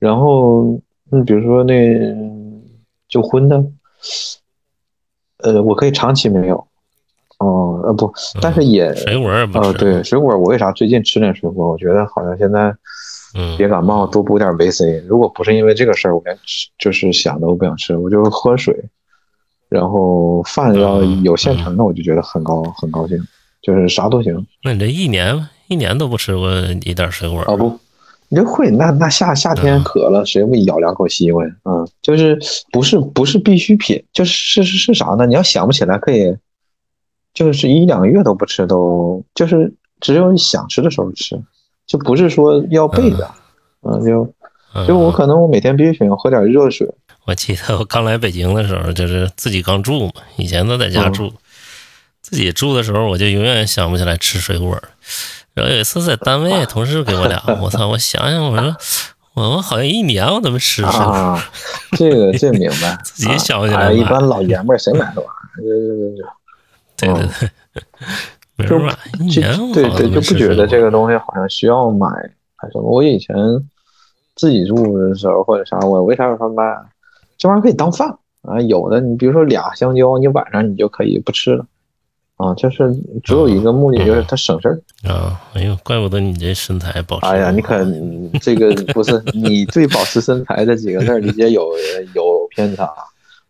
[0.00, 0.80] 然后
[1.12, 1.74] 嗯，比如说那
[3.08, 3.64] 就荤的，
[5.38, 6.56] 呃，我可以长期没有，
[7.38, 9.58] 哦呃不，但是也水果也不吃。
[9.68, 11.68] 呃对水果，我为啥最近吃点水果？
[11.70, 12.74] 我觉得好像现在
[13.38, 15.04] 嗯，别感冒多补点维 C。
[15.06, 18.74] 如果不是因为这个事儿，我连吃就是想都不想吃，我就喝水，
[19.68, 23.18] 然后饭要嗯有现成的，我就觉得很高很高兴，
[23.62, 24.46] 就是啥都行。
[24.62, 26.50] 那你这一年一年都不吃过
[26.84, 27.40] 一点水果？
[27.42, 27.78] 啊不，
[28.30, 31.50] 你这会那那夏夏天嗯渴了，谁会咬两口西瓜呀？
[31.64, 32.38] 嗯，就是
[32.70, 35.26] 不是不是必需品，就是是是是啥呢？
[35.26, 36.36] 你要想不起来可以，
[37.34, 41.36] 就是一两个月都不吃都，就是只有你想吃的时候吃，
[41.88, 43.28] 就不是说要备的。
[43.82, 44.32] 嗯，就
[44.76, 46.88] 嗯就我可能我每天必须想喝点热水。
[47.24, 51.32] 我记得我刚来北京的时候，就是自己刚住嘛，以前都在家嗯住，
[52.22, 54.80] 自己住的时候，我就永远想不起来吃水果。
[55.60, 58.74] 然后有一次在单位，同事给我俩，我操，我想想，我说
[59.34, 61.44] 我们好像一年我都没吃水果，啊，
[61.96, 66.32] 这个这明白，自己想不起来啊哎买一般老爷们儿谁买这玩意儿？
[66.96, 67.48] 这这这对对对，
[68.56, 72.06] 没人买，一就年我对对，就不觉得这个东西好像需要买
[72.56, 72.90] 还是什么。
[72.90, 73.34] 我以前
[74.34, 76.84] 自己住的时候或者啥，我为啥要上班啊？
[77.38, 78.08] 这玩意儿可以当饭
[78.42, 78.60] 啊。
[78.60, 81.64] 有的你比如说俩香蕉，你晚上你就可以不吃了
[82.40, 82.54] 啊。
[82.54, 82.90] 就是
[83.22, 84.80] 只有一个目的，就是它省事儿。
[85.08, 85.40] 啊！
[85.54, 87.26] 哎呦，怪不得你这身材保持。
[87.26, 87.76] 哎呀，你可
[88.40, 91.70] 这个不是你对保持身材这几个字儿理解有
[92.14, 92.90] 有偏差。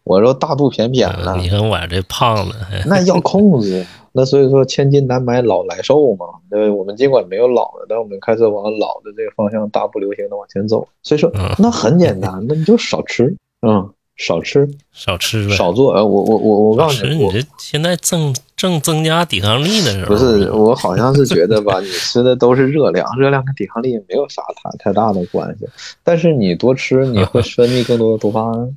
[0.05, 3.87] 我说大肚便便了嗯，你看我这胖了，哎那要控制。
[4.13, 6.27] 那所以说，千金难买老来瘦嘛。
[6.51, 10.89] 对，我们尽管没有老的，但我们开始往老的这个方向大步流行的往前走。
[11.05, 15.55] 所以说嗯，那很简单，那你就少吃，嗯，少吃，少吃呗。
[15.55, 15.93] 少做。
[15.93, 25.67] 呃，我我我我告诉你，你这现在正正增加抵抗力的时候，不是我好像是觉得吧， 你吃的都是热量，热量跟抵抗力没有啥太太大的关系。
[26.05, 28.77] 但是你多吃，你会分泌更多的多巴胺，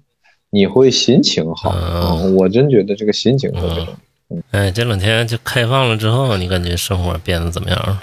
[0.51, 1.75] 你会心情好。
[1.75, 3.87] 嗯嗯，我真觉得这个心情特别重
[4.29, 4.41] 要。
[4.51, 8.01] 哎，这两天就开放了之后，你感觉生活变得怎么样了？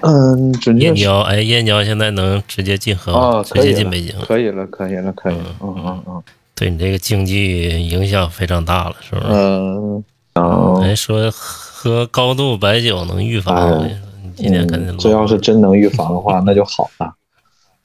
[0.00, 3.42] 嗯，燕郊，哎，燕郊现在能直接进河啊，吗？
[3.44, 6.22] 直接进北京，可以了，可以了，可以了，嗯嗯嗯
[6.54, 9.26] 对你这个经济影响非常大了，是不是？
[9.30, 10.02] 嗯，
[10.40, 17.14] 然后哎，说喝高度白酒能预防，哎你今天肯定嗯这要是真能预防的话， 那就好了。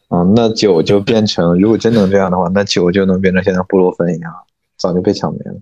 [0.09, 4.31] 啊，那酒就变成，如果真能这样的话，那酒就能变成现在布洛芬一样，
[4.77, 5.55] 早就被抢没了。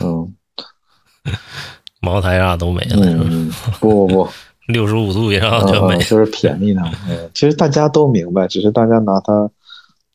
[0.00, 0.34] 嗯
[2.00, 4.28] 茅台啥都没了，嗯，不不不，
[4.72, 6.00] 六十五度以上嗯就没嗯，。
[6.00, 6.82] 就是便宜的。
[7.08, 9.48] 嗯，其实大家都明白，只是大家拿它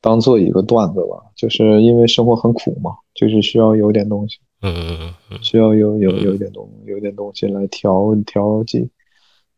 [0.02, 4.38] 当做一个段子吧，就是因为生活很苦嘛，就是需要有点东西。
[4.62, 8.90] 嗯嗯嗯需要有有有点东有点东西来调调剂。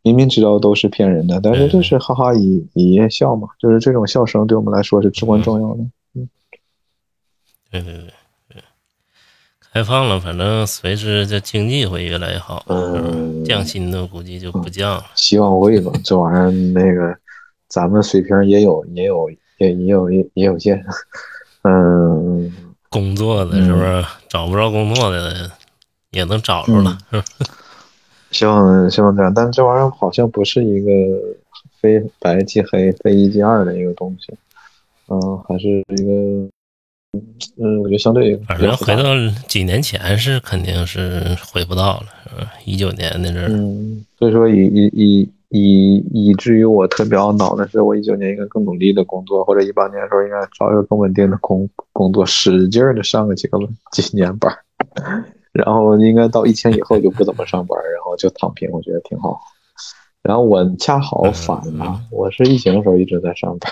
[0.05, 5.83] 明明知道都是骗人的，但是就是哈哈一一夜笑嘛，就是这种笑声对我们来说是至关重要的。
[6.13, 6.27] 嗯，
[7.71, 8.13] 对对对
[8.49, 8.61] 对，
[9.61, 12.65] 开放了，反正随之这经济会越来越好。
[12.67, 15.05] 嗯降薪的估计就不降了。
[15.15, 17.17] 希望会吧，这玩意儿那个
[17.69, 20.85] 咱们水平也有也有也也有也也有限。
[21.61, 22.53] 嗯，
[22.93, 25.49] 工作的是不是找不着工作的
[26.11, 26.95] 也能找着了？
[27.09, 27.25] 是吧？
[28.29, 30.91] 希望希望这样，但这玩意儿好像不是一个
[31.81, 34.31] 非白即黑、非一即二的一个东西。
[35.07, 36.11] 嗯，还是一个，
[37.57, 39.03] 嗯，我觉得相对反正回到
[39.47, 42.51] 几年前是肯定是回不到了，是吧？
[42.65, 53.59] 一九年那阵儿，嗯，所以说以以以以以至于我特别懊恼的是，我一九年应该更努力的工作，或者一八年的时候应该找一个更稳定的工工作，使劲的上个几个
[53.91, 59.39] 几年班儿，然后应该到疫情以后就不怎么上班，然后就躺平，我觉得挺好。
[60.23, 63.71] 然后我恰好反了，我是疫情的时候一直在上班，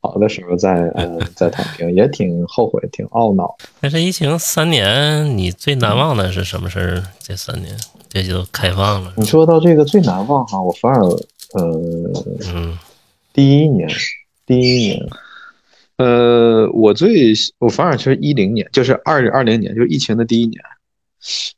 [0.00, 3.54] 好的时候再呃在躺平，也挺后悔，挺懊恼。
[3.80, 7.02] 但是疫情三年，你最难忘的是什么事儿？
[7.20, 7.76] 这三年，
[8.14, 9.12] 这就开放了。
[9.16, 12.12] 你说到这个最难忘哈，我反而呃
[12.46, 12.78] 嗯
[13.32, 13.88] 第一年，
[14.46, 15.04] 第一年，
[15.96, 20.62] 呃，我最我反而是一零年，就是二二零年，就是疫情的第一年，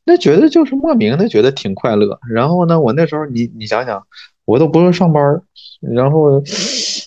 [0.03, 2.19] 那觉得就是莫名的觉得挺快乐。
[2.27, 4.07] 然后呢，我那时候你你想想，
[4.45, 5.39] 我都不用上班，
[5.79, 6.41] 然后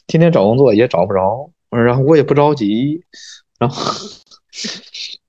[0.06, 3.02] 天天找工作也找不着，然后我也不着急，
[3.58, 3.92] 然后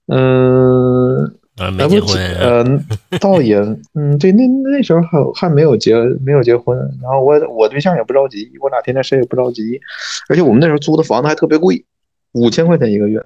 [0.05, 1.39] 嗯。
[1.61, 3.57] 啊，没结婚，呃，倒也，
[3.93, 5.95] 嗯，对，那那时候还还没有结
[6.25, 9.79] 没有结婚，然后我我对象也不着急，我俩天天谁也不着急，
[10.27, 11.85] 而且我们那时候租的房子还特别贵，
[12.31, 13.23] 五千块钱一个月，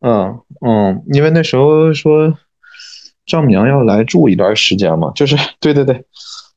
[0.00, 2.36] 嗯嗯，因为那时候说
[3.24, 6.04] 丈母娘要来住一段时间嘛，就是对对对，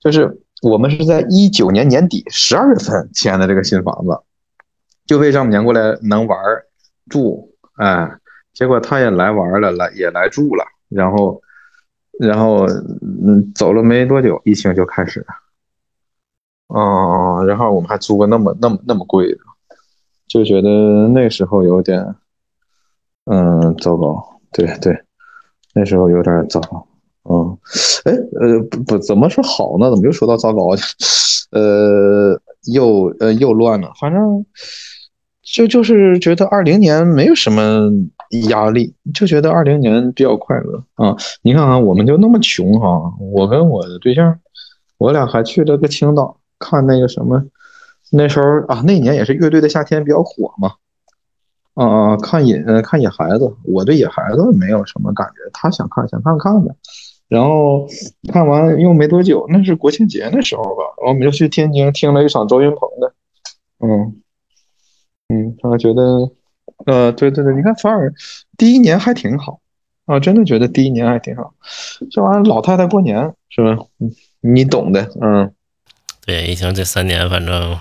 [0.01, 4.19] 就是我们是在一九年年底十二月份签的这个新房子，
[5.07, 6.37] 就为丈母娘过来能玩
[7.09, 8.11] 住，哎，
[8.53, 10.65] 结果她也来玩了，来也来住了。
[10.89, 11.41] 然后，
[12.19, 12.65] 然后，
[13.01, 15.27] 嗯，走了没多久，疫情就开始了。
[16.67, 19.37] 哦，然后我们还租个那么那么那么贵的，
[20.27, 22.15] 就觉得那时候有点，
[23.25, 24.41] 嗯，糟糕。
[24.51, 24.99] 对对，
[25.75, 26.87] 那时候有点糟糕。
[27.29, 27.57] 嗯，
[28.05, 29.89] 哎，呃，不不，怎么说好呢？
[29.91, 30.83] 怎么又说到糟糕去？
[31.51, 32.39] 呃，
[32.73, 33.91] 又呃又乱了。
[33.99, 34.45] 反正
[35.41, 37.91] 就就是觉得二零年没有什么。
[38.49, 41.17] 压力就觉得二零年比较快乐啊！
[41.41, 44.39] 你看啊，我们就那么穷哈，我跟我的对象，
[44.99, 47.43] 我俩还去了个青岛看那个什么，
[48.11, 50.73] 那时候啊，那年也是乐队的夏天比较火嘛，
[51.73, 56.71] 啊啊，看野看野孩子，我对野孩子没有什么感觉，他想看想看看呗，
[57.27, 57.87] 然后
[58.31, 63.13] 看完又没多久，那是国庆节那时候吧，我们就去天津听了一场周云鹏的，
[63.79, 64.21] 嗯
[65.29, 66.29] 嗯，他觉得。
[66.85, 68.13] 呃，对对对，你看，反而
[68.57, 69.59] 第一年还挺好
[70.05, 71.53] 啊，真的觉得第一年还挺好。
[72.09, 73.77] 这玩意儿老太太过年是吧？
[74.41, 75.51] 你懂的，嗯。
[76.25, 77.79] 对，疫情这三年，反正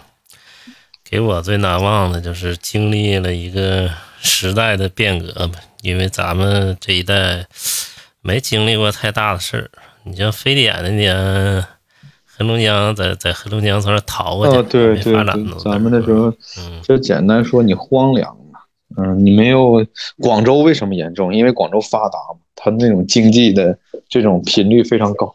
[1.05, 7.47] 给我最难忘的就是经历了一个时代的变革吧，因为咱们这一代
[8.21, 9.71] 没经历过太大的事儿。
[10.05, 11.65] 你像非典那年，
[12.25, 15.25] 黑龙江在在黑龙江从那逃过去，哦，对对对，
[15.63, 16.33] 咱们那时候
[16.83, 18.35] 就简单说，你荒凉。
[18.97, 19.87] 嗯，你没有
[20.19, 21.35] 广州为什么严重？
[21.35, 25.33] 因为广州发达嘛，它那种经济的这种频率非常高。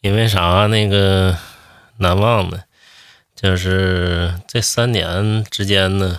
[0.00, 0.66] 因为啥？
[0.66, 1.36] 那个
[1.98, 2.64] 难忘的，
[3.34, 6.18] 就是这三年之间呢，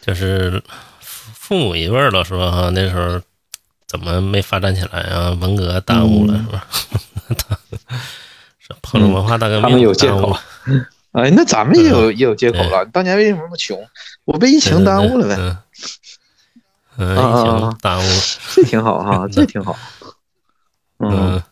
[0.00, 0.62] 就是
[1.00, 3.20] 父母一辈儿老说哈，那时候
[3.86, 5.30] 怎么没发展起来啊？
[5.40, 6.68] 文革耽误了是吧？
[8.58, 10.36] 是碰着文化大革命，他们有借口。
[11.12, 12.84] 哎，那咱们也有也有借口了。
[12.86, 13.78] 当年为什么那么穷？
[14.24, 15.36] 我被疫情耽误了呗。
[16.96, 18.22] 嗯，疫情耽误了，
[18.54, 19.76] 这挺好哈，这挺好。
[21.00, 21.42] 嗯，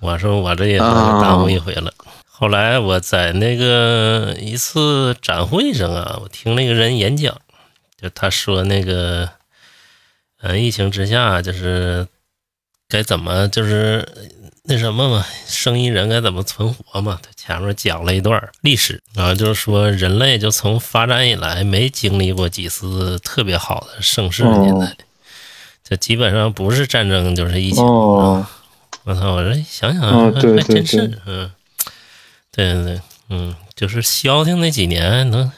[0.00, 1.92] 我说我这也耽误一回了。
[2.24, 7.38] 后来我在那个一次展会上啊，我听那个人演讲，
[8.00, 9.28] 就他说那个，
[10.40, 12.08] 嗯，疫情之下就是
[12.88, 14.08] 该怎么就是。
[14.70, 17.18] 那什么嘛，生意人该怎么存活嘛？
[17.20, 24.96] 他前面讲了一段历史，然后就是说人类就从发展以来没经历过几次特别好的盛世年代，
[25.82, 27.84] 这基本上不是战争就是疫情。
[27.84, 28.46] 我
[29.12, 29.32] 操！
[29.32, 31.50] 我这想想还真是，嗯，
[32.52, 35.50] 对对对，嗯，就是消停那几年能，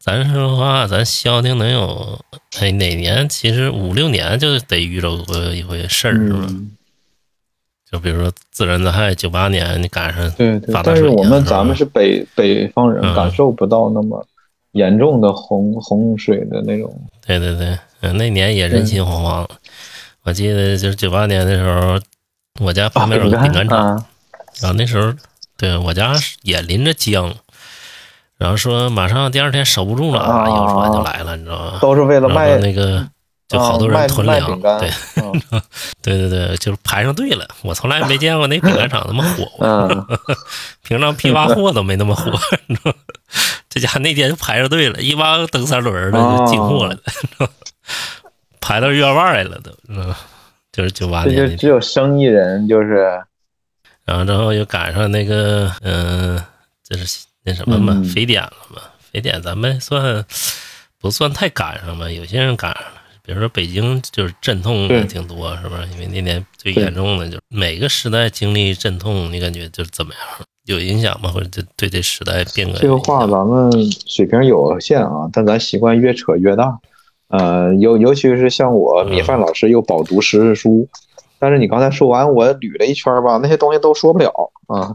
[0.00, 2.20] 咱说实话，咱消停能有
[2.58, 3.28] 哎哪年？
[3.28, 6.48] 其实五六年就得遇着过一回事儿，是吧？
[7.92, 14.26] 就比如说自然灾害，九八年你赶上对对，但是我们咱们是北北方人，感受不到那么
[14.70, 16.90] 严重的洪洪水的那种。
[17.26, 19.46] 对对对，嗯，那年也人心惶惶。
[20.22, 22.00] 我记得就是九八年的时候，
[22.64, 23.78] 我家旁边有个饼干厂，
[24.62, 25.12] 然后那时候
[25.58, 27.34] 对我家也临着江，
[28.38, 31.78] 然后说马上第二天守不住了，有船就来了，你知道吗？
[31.82, 33.06] 都是为了卖那个。
[33.52, 34.90] 就好多人囤粮， 对，
[36.00, 37.46] 对对对，就是排上队了。
[37.62, 40.18] 我从来没见过那饼干厂那么火 过，
[40.82, 42.32] 平常批发货都没那么火。
[43.68, 46.96] 这家那天就排上队了，一帮蹬三轮的就进货了，
[48.60, 49.70] 排到院外来了都。
[49.88, 50.14] 嗯，
[50.72, 53.22] 就是九八年，就只有生意人就是，
[54.04, 56.42] 然后之后又赶上那个，嗯，
[56.82, 58.80] 就是那什么嘛，非典了嘛，
[59.10, 60.24] 非典咱们算
[60.98, 62.10] 不算太赶上吧？
[62.10, 63.01] 有些人赶上了。
[63.32, 65.82] 比如说北京就是阵痛也挺多，是不是？
[65.94, 70.46] 因为那年最严重的就是每个时代经历阵痛，你感觉就是怎么样？
[70.66, 71.30] 有影响吗？
[71.30, 73.72] 或者对对这时代变革这个话咱们
[74.06, 76.78] 水平有限啊，但咱习惯越扯越大。
[77.28, 80.86] 呃，尤尤其是像我米饭老师又饱读时事书，
[81.42, 84.30] 但是你刚才说完，我捋了一圈吧，那些东西都说不了
[84.68, 84.94] 啊。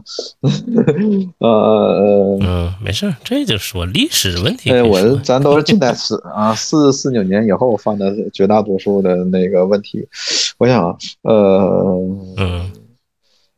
[1.40, 5.10] 呃 呃嗯，没事儿，这就说历史问题可呃，以说。
[5.12, 10.08] 我咱都是近代史啊，四四九年以后犯的绝大多数的那个问题。
[10.56, 11.98] 我想，呃，
[12.38, 12.72] 嗯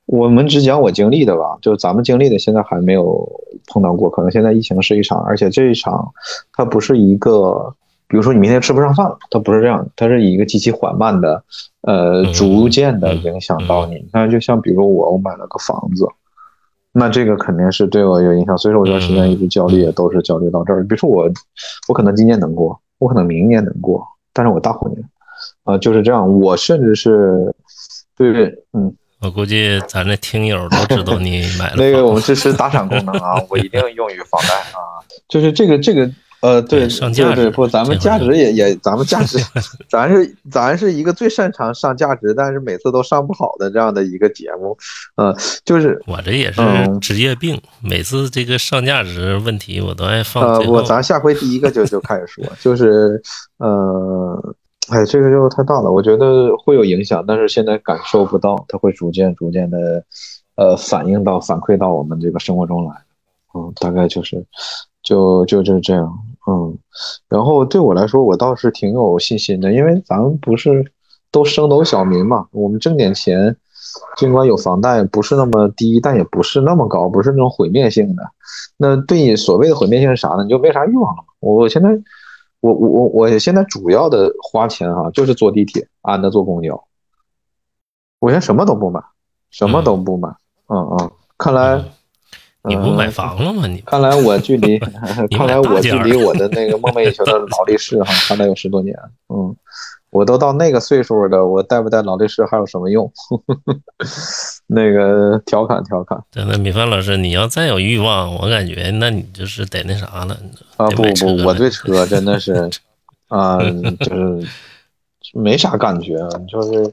[0.06, 3.24] 我们只讲我经历的吧，就咱们经历的，现在还没有
[3.68, 4.10] 碰到过。
[4.10, 6.12] 可能现在疫情是一场，而且这一场
[6.52, 7.72] 它不是一个，
[8.10, 11.44] 比如说你明天吃不上饭了，它不是这样，它是以一个极其缓慢的，
[11.82, 14.04] 呃，嗯逐渐的影响到你。
[14.12, 16.04] 那就像比如我，我买了个房子，
[16.92, 20.82] 那这个肯定是对我有影响，所以说我这段时间一直焦虑，也都是焦虑到这儿。
[20.82, 21.30] 比如说我，
[21.86, 25.08] 我可能今年能过，我可能明年能过，但是我大后年，
[25.62, 26.40] 啊、就是这样。
[26.40, 27.54] 我甚至是
[28.16, 28.92] 对，嗯。
[29.22, 34.80] 我估计咱这听友都知道你买了 那个我们支持打赏功能啊，我一定用于房贷啊。
[35.28, 36.10] 就是这个这个
[36.40, 39.38] 呃，对对上价值对对，不，咱们价值也也，咱们价值，
[39.90, 44.76] 咱是咱是一个最擅长上价值，但是每次都上不好的这样的一个节目，
[45.16, 50.70] 呃，就是我这也是嗯职业病，每次这个上价值问题我都爱放呃。
[50.70, 53.20] 我咱下回第一个就就开始说，就是
[53.58, 54.54] 呃，
[54.88, 60.02] 哎，这个就太大了，我觉得会有影响，但是现在感受不到，它会逐渐逐渐的
[60.56, 62.92] 呃反映到反馈到我们这个生活中来，
[63.54, 64.42] 嗯，大概就是
[65.02, 66.12] 就就就是这样，
[66.50, 66.76] 嗯，
[67.28, 70.92] 然后对我来说，我倒是挺有信心的，因为咱们不是
[71.30, 73.56] 都升斗小民嘛，我们挣点钱。
[74.16, 78.22] 尽管有房贷不是那么低，但也不是那么高，不是那种毁灭性的。
[78.76, 80.44] 那对你所谓的毁灭性是啥呢？
[80.44, 81.24] 你就没啥欲望了。
[81.40, 81.88] 我现在，
[82.60, 86.84] 我我我我现在主要的花钱哈、就是坐地铁，安的坐公交。
[88.20, 89.02] 我现在什么都不买，
[89.50, 90.28] 什么都不买。
[90.68, 91.82] 嗯嗯，看来
[92.64, 93.66] 你不买嗯房了吗？
[93.66, 94.78] 你看来我距离，
[95.36, 98.94] 看来我距离我的那个梦寐以求的劳力士哈，看来有十多年。
[99.28, 99.54] 嗯，
[100.10, 103.10] 我都到那个岁数了，我带不带劳力士还有什么用？
[104.66, 110.36] 那个调侃调侃真的，米饭老师，你要再有欲望，我感觉那你就是得那啥了。
[110.76, 110.86] 啊！
[110.90, 112.68] 不不，我对车真的是，
[113.28, 114.46] 啊，就是
[115.34, 116.16] 没啥感觉，
[116.48, 116.92] 就是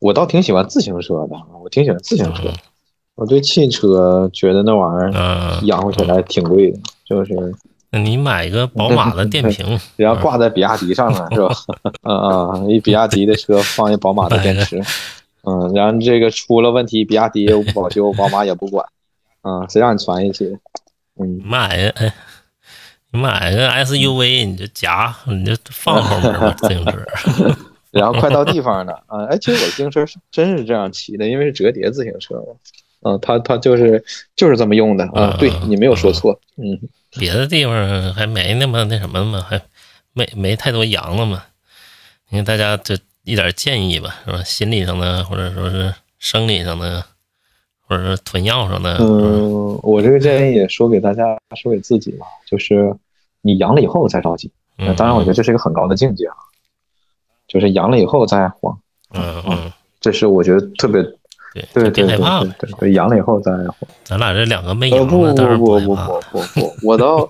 [0.00, 2.50] 我倒挺喜欢自行车的，我挺喜欢自行车。
[3.16, 7.32] 我对汽车觉得那玩意儿嗯，养活起来挺贵的，就是
[7.90, 11.54] 那你买一个 宝马的电瓶，然后挂在比亚迪上面 是吧？
[12.02, 14.82] 啊啊，一比亚迪的车放一宝马的电池，
[15.44, 18.84] 嗯，然后这个出了问题，比亚迪也不保修，宝马也不管，
[19.42, 20.58] 啊，谁让你传下去的？
[21.20, 22.12] 嗯，买个哎，
[23.12, 26.98] 你买个 SUV，你就夹，你就放后面吧，自行车。
[27.92, 29.22] 然后快到地方了啊！
[29.30, 32.46] 哎，其实我自行车是真是这样骑的，因为是折叠自行车嘛。
[33.04, 35.36] 嗯，它它就是就是这么用的啊。
[35.36, 36.78] 嗯对你没有说错，嗯，
[37.18, 39.60] 别的地方还没那么那什么嘛，还
[40.12, 41.44] 没没太多羊了嘛。
[42.30, 44.42] 你看大家就一点建议吧，是吧？
[44.42, 47.04] 心理上的，或者说是生理上的，
[47.86, 48.96] 或者是囤药上的。
[48.98, 52.94] 嗯，我这个建议也说给大家，说给自己吧，就是
[53.42, 54.50] 你阳了以后再着急。
[54.76, 56.34] 那嗯，当然，我觉得这是一个很高的境界啊，
[57.46, 58.76] 就是阳了以后再慌，
[59.12, 61.00] 嗯嗯，这是我觉得特别
[61.54, 62.46] 对，对对对害怕了。
[62.58, 63.52] 对对对，阳了以后再。
[64.02, 65.94] 咱俩这两个没阳了，当然不不不不。
[65.94, 67.28] 不 不，我倒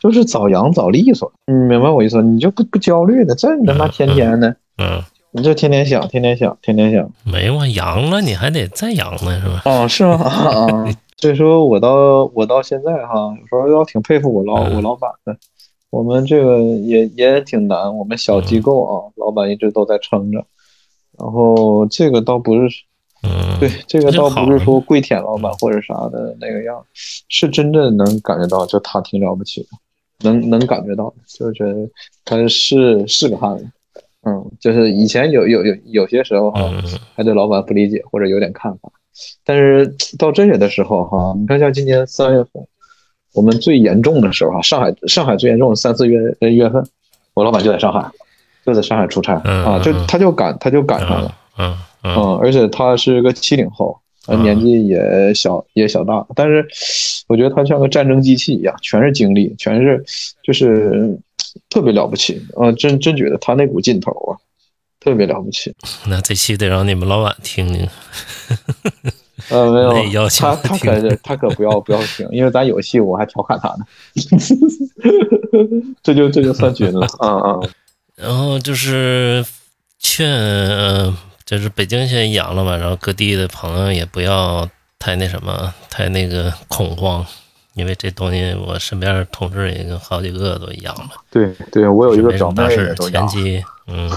[0.00, 2.22] 就是早阳早利索，你明白我意思？
[2.22, 5.02] 你就不不焦虑的，这你他妈天天的，嗯，
[5.32, 7.10] 你就天天想，天天想，天天想。
[7.24, 9.62] 没有啊，阳了你还得再阳呢，是吧？
[9.64, 10.14] 哦，是吗？
[10.22, 10.86] 啊，
[11.16, 15.36] 所以说我到我到现在哈，有时候要挺佩服我老嗯我老板的。
[15.90, 20.44] 我们这个也也挺难，我们小机构啊，老板一直都在撑着。
[21.18, 22.68] 然后这个倒不是
[23.26, 26.82] 嗯，对，这个倒不是说跪舔老板或者啥的那个样，
[27.28, 31.88] 是真正能感觉到，就他挺了不起的，能能感觉到，就是觉得
[32.24, 33.66] 他是是个汉子，
[34.22, 36.82] 嗯，就是以前有有有有些时候哈，嗯。
[37.14, 38.90] 还对老板不理解或者有点看法，
[39.42, 42.62] 但是到这些的时候哈，你看像今年三月份，
[43.32, 46.86] 我们最严重的时候哈，上海上海最严重的三四月呃月份，
[47.32, 48.10] 我老板就在上海，
[48.66, 51.34] 就在上海出差嗯啊，就嗯他就赶他就赶上了。
[51.58, 51.74] 嗯
[52.06, 53.98] 嗯嗯，而且他是个七零后，
[54.42, 56.66] 年纪也小也小大，但是
[57.26, 60.04] 我觉得他像个战争机器一样，全是经历，全是
[60.42, 61.18] 就是
[61.68, 64.38] 特别了不起啊、真真觉得他那股劲头啊，
[65.00, 65.74] 特别了不起。
[66.06, 67.88] 那这期得让你们老板听听。
[69.48, 73.84] 呃，没有， 求他他可是他可不要不要听，因为咱有戏我还调侃他呢，
[76.02, 77.60] 这就这就算绝了，啊啊。
[78.16, 79.44] 然后就是
[79.98, 81.14] 劝，呃
[81.46, 84.68] 就是北京现在阳了嘛，然后各地的朋友也不要
[84.98, 87.24] 太那什么，太那个恐慌，
[87.74, 91.10] 因为这东西我身边同事已经好几个都阳了。
[91.30, 93.08] 对对，我有一个表妹没什么大事也都。
[93.08, 94.10] 前期，嗯，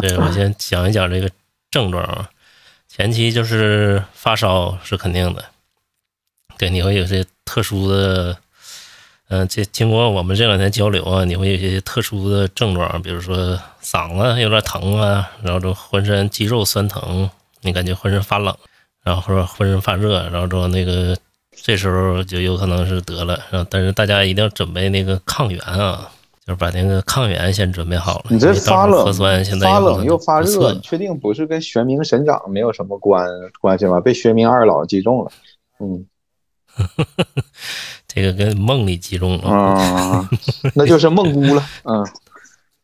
[0.00, 1.30] 对我先讲一讲这个
[1.70, 2.28] 症状啊。
[2.88, 5.44] 前期就是发烧是肯定的，
[6.58, 8.36] 对，你会有些特殊的，
[9.32, 17.30] 嗯、这经过我们这两天交流啊，你会有一些特殊的症状，比如说嗓子有点疼啊，然后这浑身肌肉酸疼，
[17.62, 18.54] 你感觉浑身发冷，
[19.02, 21.16] 然后或者浑身发热，然后之后那个
[21.50, 26.10] 这时候就有可能是得了，然后但是大家一定要准备那个抗原啊。
[26.44, 28.24] 就是把那个抗原先准备好了。
[28.30, 33.24] 你这发冷核酸现在发冷又发热，你确定不是跟玄冥神掌没有什么关
[33.60, 34.00] 关系吗？
[34.00, 35.30] 被玄冥二老击中了。
[35.78, 36.04] 嗯
[38.12, 39.48] 这个跟梦里集中了。
[39.50, 40.28] 啊，
[40.74, 41.64] 那就是梦姑了。
[41.84, 42.06] 嗯，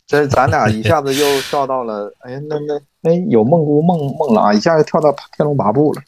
[0.06, 6.02] 这咱俩一下子又跳到了， 哎呀，那那哎有梦姑梦梦了啊，一下就跳到天龙八部了。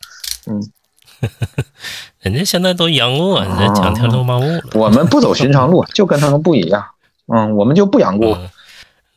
[0.47, 0.63] 嗯，
[2.21, 4.63] 人家现在都阳过，人家讲天龙八部了。
[4.75, 6.85] 我们不走寻常路，就跟他们不一样。
[7.27, 8.37] 嗯，我们就不养过。
[8.37, 8.49] 嗯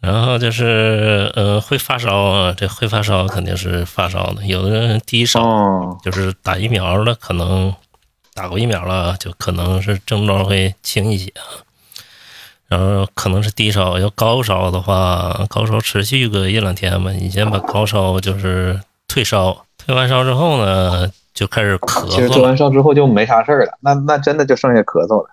[0.03, 4.45] 然后就是呃会发烧啊，这会发烧肯定是发烧的。
[4.45, 7.73] 有的人低烧，哦，就是打疫苗了，可能
[8.35, 11.63] 打过疫苗了，就可能是症状会轻一些啊。
[12.67, 22.33] 然后可能是低烧，要高烧的话，高烧持续个一两天吧，你先把高烧就是退烧，退完烧之后呢，就开始咳嗽其实嗽了。
[22.33, 25.29] 做完烧之后就没啥事儿了，那那真的就剩下咳嗽了。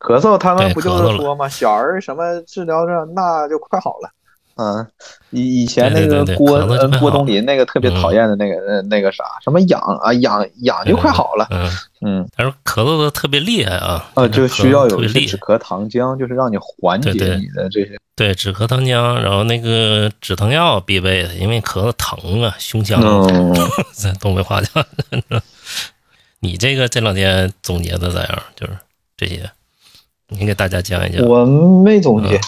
[0.00, 1.48] 咳嗽他们不就是说吗？
[1.48, 4.10] 小儿什么治疗着那就快好了。
[4.56, 4.86] 嗯，
[5.30, 6.66] 以以前那个郭
[6.98, 11.46] 郭冬临那个特别讨厌的那个呃那个啥什么痒啊痒痒就快好了。
[11.50, 11.70] 嗯，
[12.02, 15.38] 嗯，但是咳嗽的特别厉害啊，呃，就需要有止。
[15.38, 17.98] 咳糖浆，就是让你缓解你的这些。
[18.14, 23.00] 对，止咳糖浆，然后那个止疼药必备的，因为咳嗽疼啊，胸腔。
[23.02, 23.54] 嗯，
[23.94, 24.84] 在东北话讲，
[26.40, 28.42] 你这个这两天总结的咋样？
[28.54, 28.76] 就是
[29.16, 29.50] 这些，
[30.28, 31.26] 你给大家讲一讲。
[31.26, 32.38] 我没总结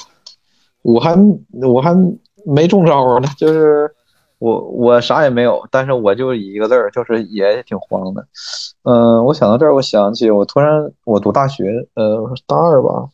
[0.83, 1.17] 嗯，我还
[1.63, 1.95] 我还
[2.45, 3.91] 没中招呢， 就是
[4.39, 8.27] 我我啥也没有，但是我就一个字儿，就是也挺慌的。
[8.83, 13.09] 嗯、我想到这儿，我想起我突然我读大学，呃，大二吧，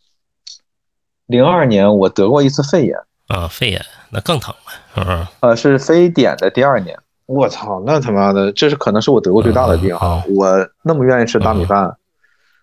[1.27, 2.97] 零二年我得过一次肺炎，
[3.29, 5.27] 啊，肺炎那更疼了，是不是？
[5.41, 6.99] 呃，是非典的第二年。
[7.27, 10.25] 我操，那他妈的，这是可能是我得过最大的病啊！
[10.35, 10.49] 我
[10.83, 11.95] 那么愿意吃大米饭，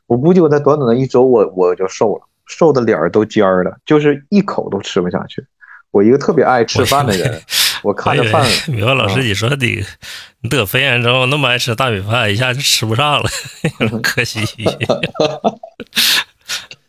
[0.07, 5.45] 我估计我在短短的一周我我就瘦了，瘦的脸儿都尖儿了，就是一口都吃不下去。
[5.91, 7.41] 我一个特别爱吃饭的人，
[7.81, 9.83] 我看着饭，米饭老师，你说你
[10.41, 13.29] 你得肺炎之后那么爱吃大米饭，一下就吃不上了，
[14.03, 14.41] 可惜。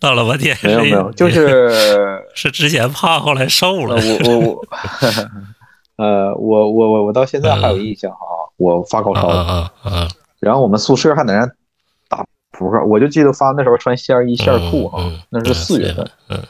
[0.01, 3.97] 闹了半天，没有没有，就是是之前胖，后来瘦呃了。
[3.97, 4.61] 我我我，
[5.97, 10.09] 呃，我我我我到现在还有印象啊，我发高啊烧了，啊啊！
[10.39, 11.51] 然后我们宿舍还在那
[12.57, 16.43] 打扑克，我就记得发那时候穿线衣线裤啊那是四月份，，嗯，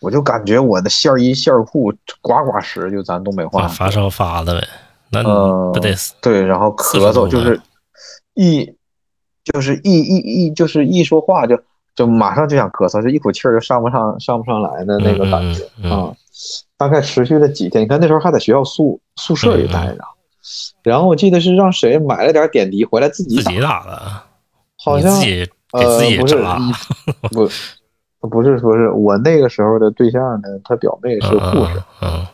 [0.00, 1.92] 我就感觉我的线衣线裤
[2.22, 4.66] 呱呱湿，就咱东北话发，发烧发的呗，
[5.10, 6.14] 那嗯不得死？
[6.22, 7.60] 对，然后咳嗽就是
[8.34, 8.64] 一
[9.44, 11.60] 就是一一一就是一说话就
[11.94, 16.14] 就马上就想咳嗽，就一口气儿就上不上上不上来的那个感觉啊。
[16.78, 19.98] 大概持续了几天，你看那时候还在学校宿宿舍里待着，
[20.82, 24.10] 然后我记得是让谁买了点点滴回来自己打，自己打的，你
[24.82, 26.58] 好像自己给呃自己不是扎，
[28.20, 32.26] 不不是说是我那个时候的对象呢，他表妹是护士，嗯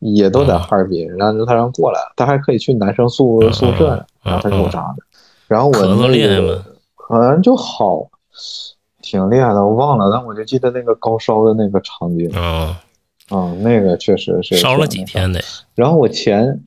[0.00, 5.04] 也都在哈尔滨，然后他让过来，他还可以去男生宿嗯宿舍然后他给我扎的，
[5.46, 5.78] 然后我
[6.08, 6.64] 那个吗？
[6.96, 8.08] 好像就好，
[9.00, 12.74] 挺厉害的，我忘了，但我就记得那个高烧的那个场景，嗯，
[13.28, 15.40] 啊，那个确实是烧了几天得，
[15.76, 16.60] 然后我前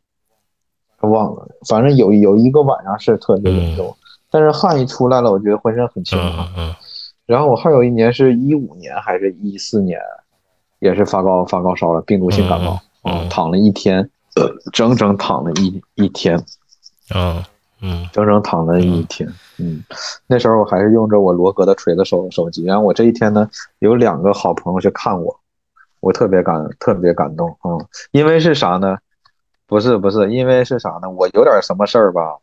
[1.01, 3.93] 忘了，反正有有一个晚上是特别严重，
[4.35, 6.47] 但是汗一出来了，我觉得浑身很清嗯爽。
[6.57, 6.75] 嗯
[7.25, 9.97] 然后我还有一年是一五年还是一四年，
[10.79, 13.99] 也是发高发高烧了，病毒性感冒，嗯嗯躺了一天，
[14.35, 16.37] 呃 整整躺了一一天，
[17.15, 17.41] 嗯
[17.81, 19.25] 嗯整整躺了一天。
[19.57, 19.81] 嗯，
[20.27, 25.39] 那时候我还是用着我罗格的锤子手手机，然后我这一天呢，有两个好朋友去看我，
[26.01, 28.97] 我特别感特别感动，嗯，因为是啥呢？
[29.65, 31.09] 不是不是，因为是啥呢？
[31.09, 32.37] 我有点什么事儿吧，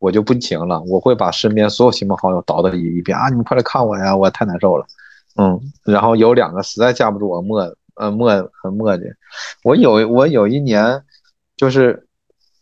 [0.00, 4.84] 我就不行了，我会把身边所有亲朋好友叨叨一一遍啊，你们快来看我呀，我太难受了，
[5.36, 9.02] 嗯，然后有两个实在架不住我磨，呃磨很磨叽，
[9.62, 11.02] 我有我有一年
[11.56, 12.06] 就是。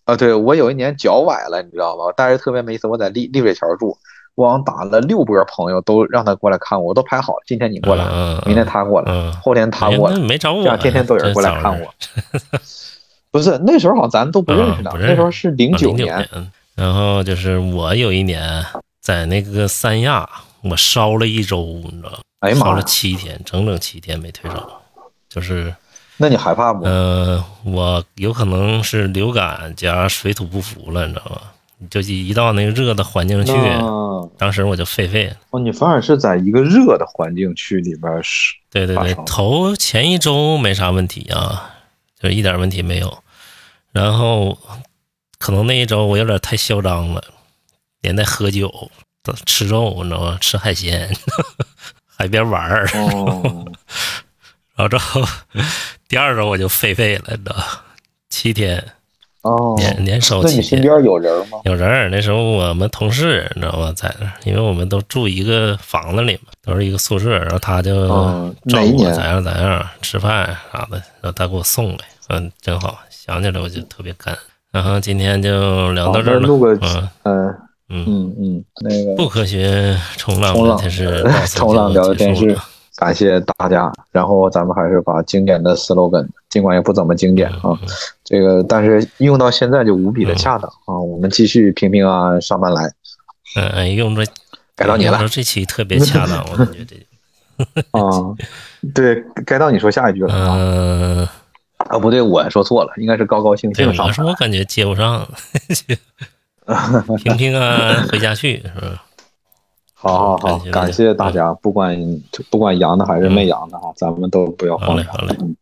[0.09, 2.05] 啊，对我有一年脚崴了，你知道吧？
[2.17, 3.95] 但是特别没意思，我在丽丽水桥住，
[4.37, 11.93] 我好像打了六波朋友，都让他过来看我，我都排好了，今天你过来，嗯，明天他过来，嗯，后天他过来哎，那没找我，这样天天都有人过来看我。
[13.31, 18.65] 不是那时候好像咱都不认识呢，啊识那时候是零零九年，年，然后就是我有一年
[19.01, 20.29] 在那个三亚，
[20.63, 22.19] 我烧了一周，你知道吗？
[22.19, 24.81] 烧了哎呀妈呀，七天，整整七天没退烧，
[25.29, 25.75] 就是
[26.19, 26.85] 那你害怕不？
[26.85, 31.41] 呃，我有可能是流感加水土不服了，你知道吗？
[31.91, 33.53] 就一到那个热的环境去，
[34.37, 35.37] 当时我就废废了。
[35.51, 41.71] 哦，你反而是在一个热的环境区里边是对对对，头前一周没啥问题啊，
[42.21, 43.19] 就一点问题没有。
[43.93, 44.59] 然后
[45.39, 47.23] 可能那一周我有点太嚣张了，
[48.01, 48.91] 连带喝酒、
[49.47, 50.39] 吃肉，你知道吗？
[50.41, 51.09] 吃海鲜，
[52.07, 52.89] 海边玩儿。
[52.95, 53.65] 哦，
[54.77, 55.23] 然后之后
[56.09, 57.65] 第二周我就废废了，你知道吗，
[58.29, 58.83] 七天
[59.43, 60.57] 哦，连连烧七天。
[60.57, 61.59] 那你身边有人吗？
[61.65, 74.43] 有人儿，那时候我们同事你知道吗，在那，因为我们都住一个房子里嘛，都是一个宿舍，然后他就嗯照顾我咋样咋样，吃饭啥的，然后他给我送来，嗯，真好，想起来我就特别感恩。
[74.79, 77.57] 然后今天就聊到这儿了，录个嗯嗯
[77.89, 82.65] 嗯，嗯嗯，那个不科学冲浪冲浪聊天室到此冲浪聊就天室结束了，
[82.95, 83.93] 感谢大家。
[84.13, 87.79] 然后咱们还是把经典的 slogan，尽管也不怎么经典嗯啊，
[88.23, 90.97] 这个但是用到现在就无比的恰当啊。
[90.97, 92.85] 我们继续平平安安上班来，
[93.57, 94.25] 嗯嗯，用着
[94.77, 96.95] 该到你了这期特别恰当，我感觉这，
[97.99, 98.33] 啊。
[98.95, 100.55] 对，该到你说下一句了啊。
[100.57, 101.29] 嗯，
[101.79, 104.35] 啊，不对，我说错了，应该是高高兴，兴上班我说我。
[104.35, 105.27] 感觉接不上，
[107.25, 109.05] 平平安安回家去是吧？
[109.95, 111.97] 好好好感谢，大家，不管
[112.51, 115.05] 不管阳的还是没阳的哈，咱们都不要好慌张。
[115.05, 115.57] 嘞好嘞，嗯，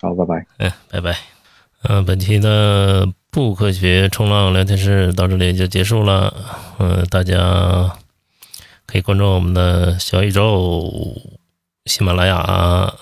[0.00, 0.46] 好，拜拜。
[0.58, 1.16] 嗯，拜拜。
[1.82, 6.34] 嗯、本期的不科学冲浪聊天室到这里就结束了。
[6.78, 7.90] 嗯、大家
[8.86, 10.92] 可以关注我们的小宇宙、
[11.86, 12.92] 喜马拉雅、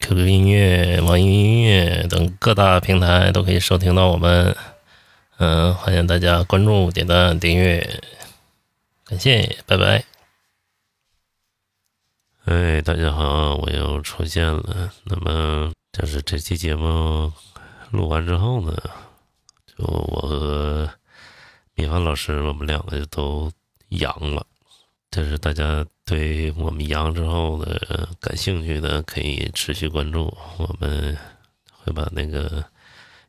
[0.00, 4.56] QQ 音乐、网易云音乐等各大平台都可以收听到我们。
[5.38, 8.00] 嗯、欢迎大家关注、点赞、订阅，
[9.04, 10.04] 感谢，拜拜。
[12.44, 14.92] 哎，大家好，我又出现了。
[15.04, 17.32] 那么，就是这期节目
[17.90, 18.74] 录完之后呢，
[19.66, 20.90] 就我和
[21.74, 23.52] 米饭老师，我们两个就都
[23.90, 24.46] 阳了。
[25.10, 30.26] 就是大家对我们阳之后的感兴趣的，可以持续关注。
[30.58, 31.16] 我们
[31.72, 32.64] 会把那个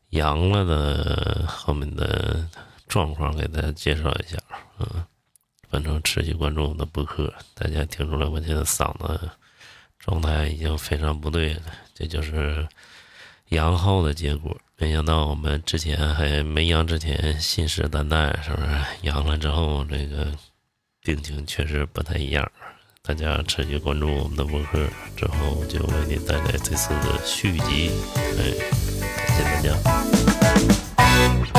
[0.10, 2.46] 阳了的后面的
[2.88, 4.38] 状况给大家介绍一下。
[4.80, 5.06] 嗯，
[5.70, 9.30] 反正持续关注我们的播客，大家听出来我现在嗓子
[10.00, 11.62] 状态已经非常不对了，
[11.94, 12.68] 这就是
[13.50, 14.56] 阳后的结果。
[14.78, 18.70] 没想到我们之前还没阳之前信誓旦旦，是不是？
[19.02, 20.32] 阳了之后，这个
[21.10, 22.47] 病情确实不太一样。
[23.01, 24.78] 大家持续关注我们的博客
[25.16, 27.89] 之后就为你带来这次的续集。
[28.38, 28.53] 哎
[29.36, 31.59] 感谢大家。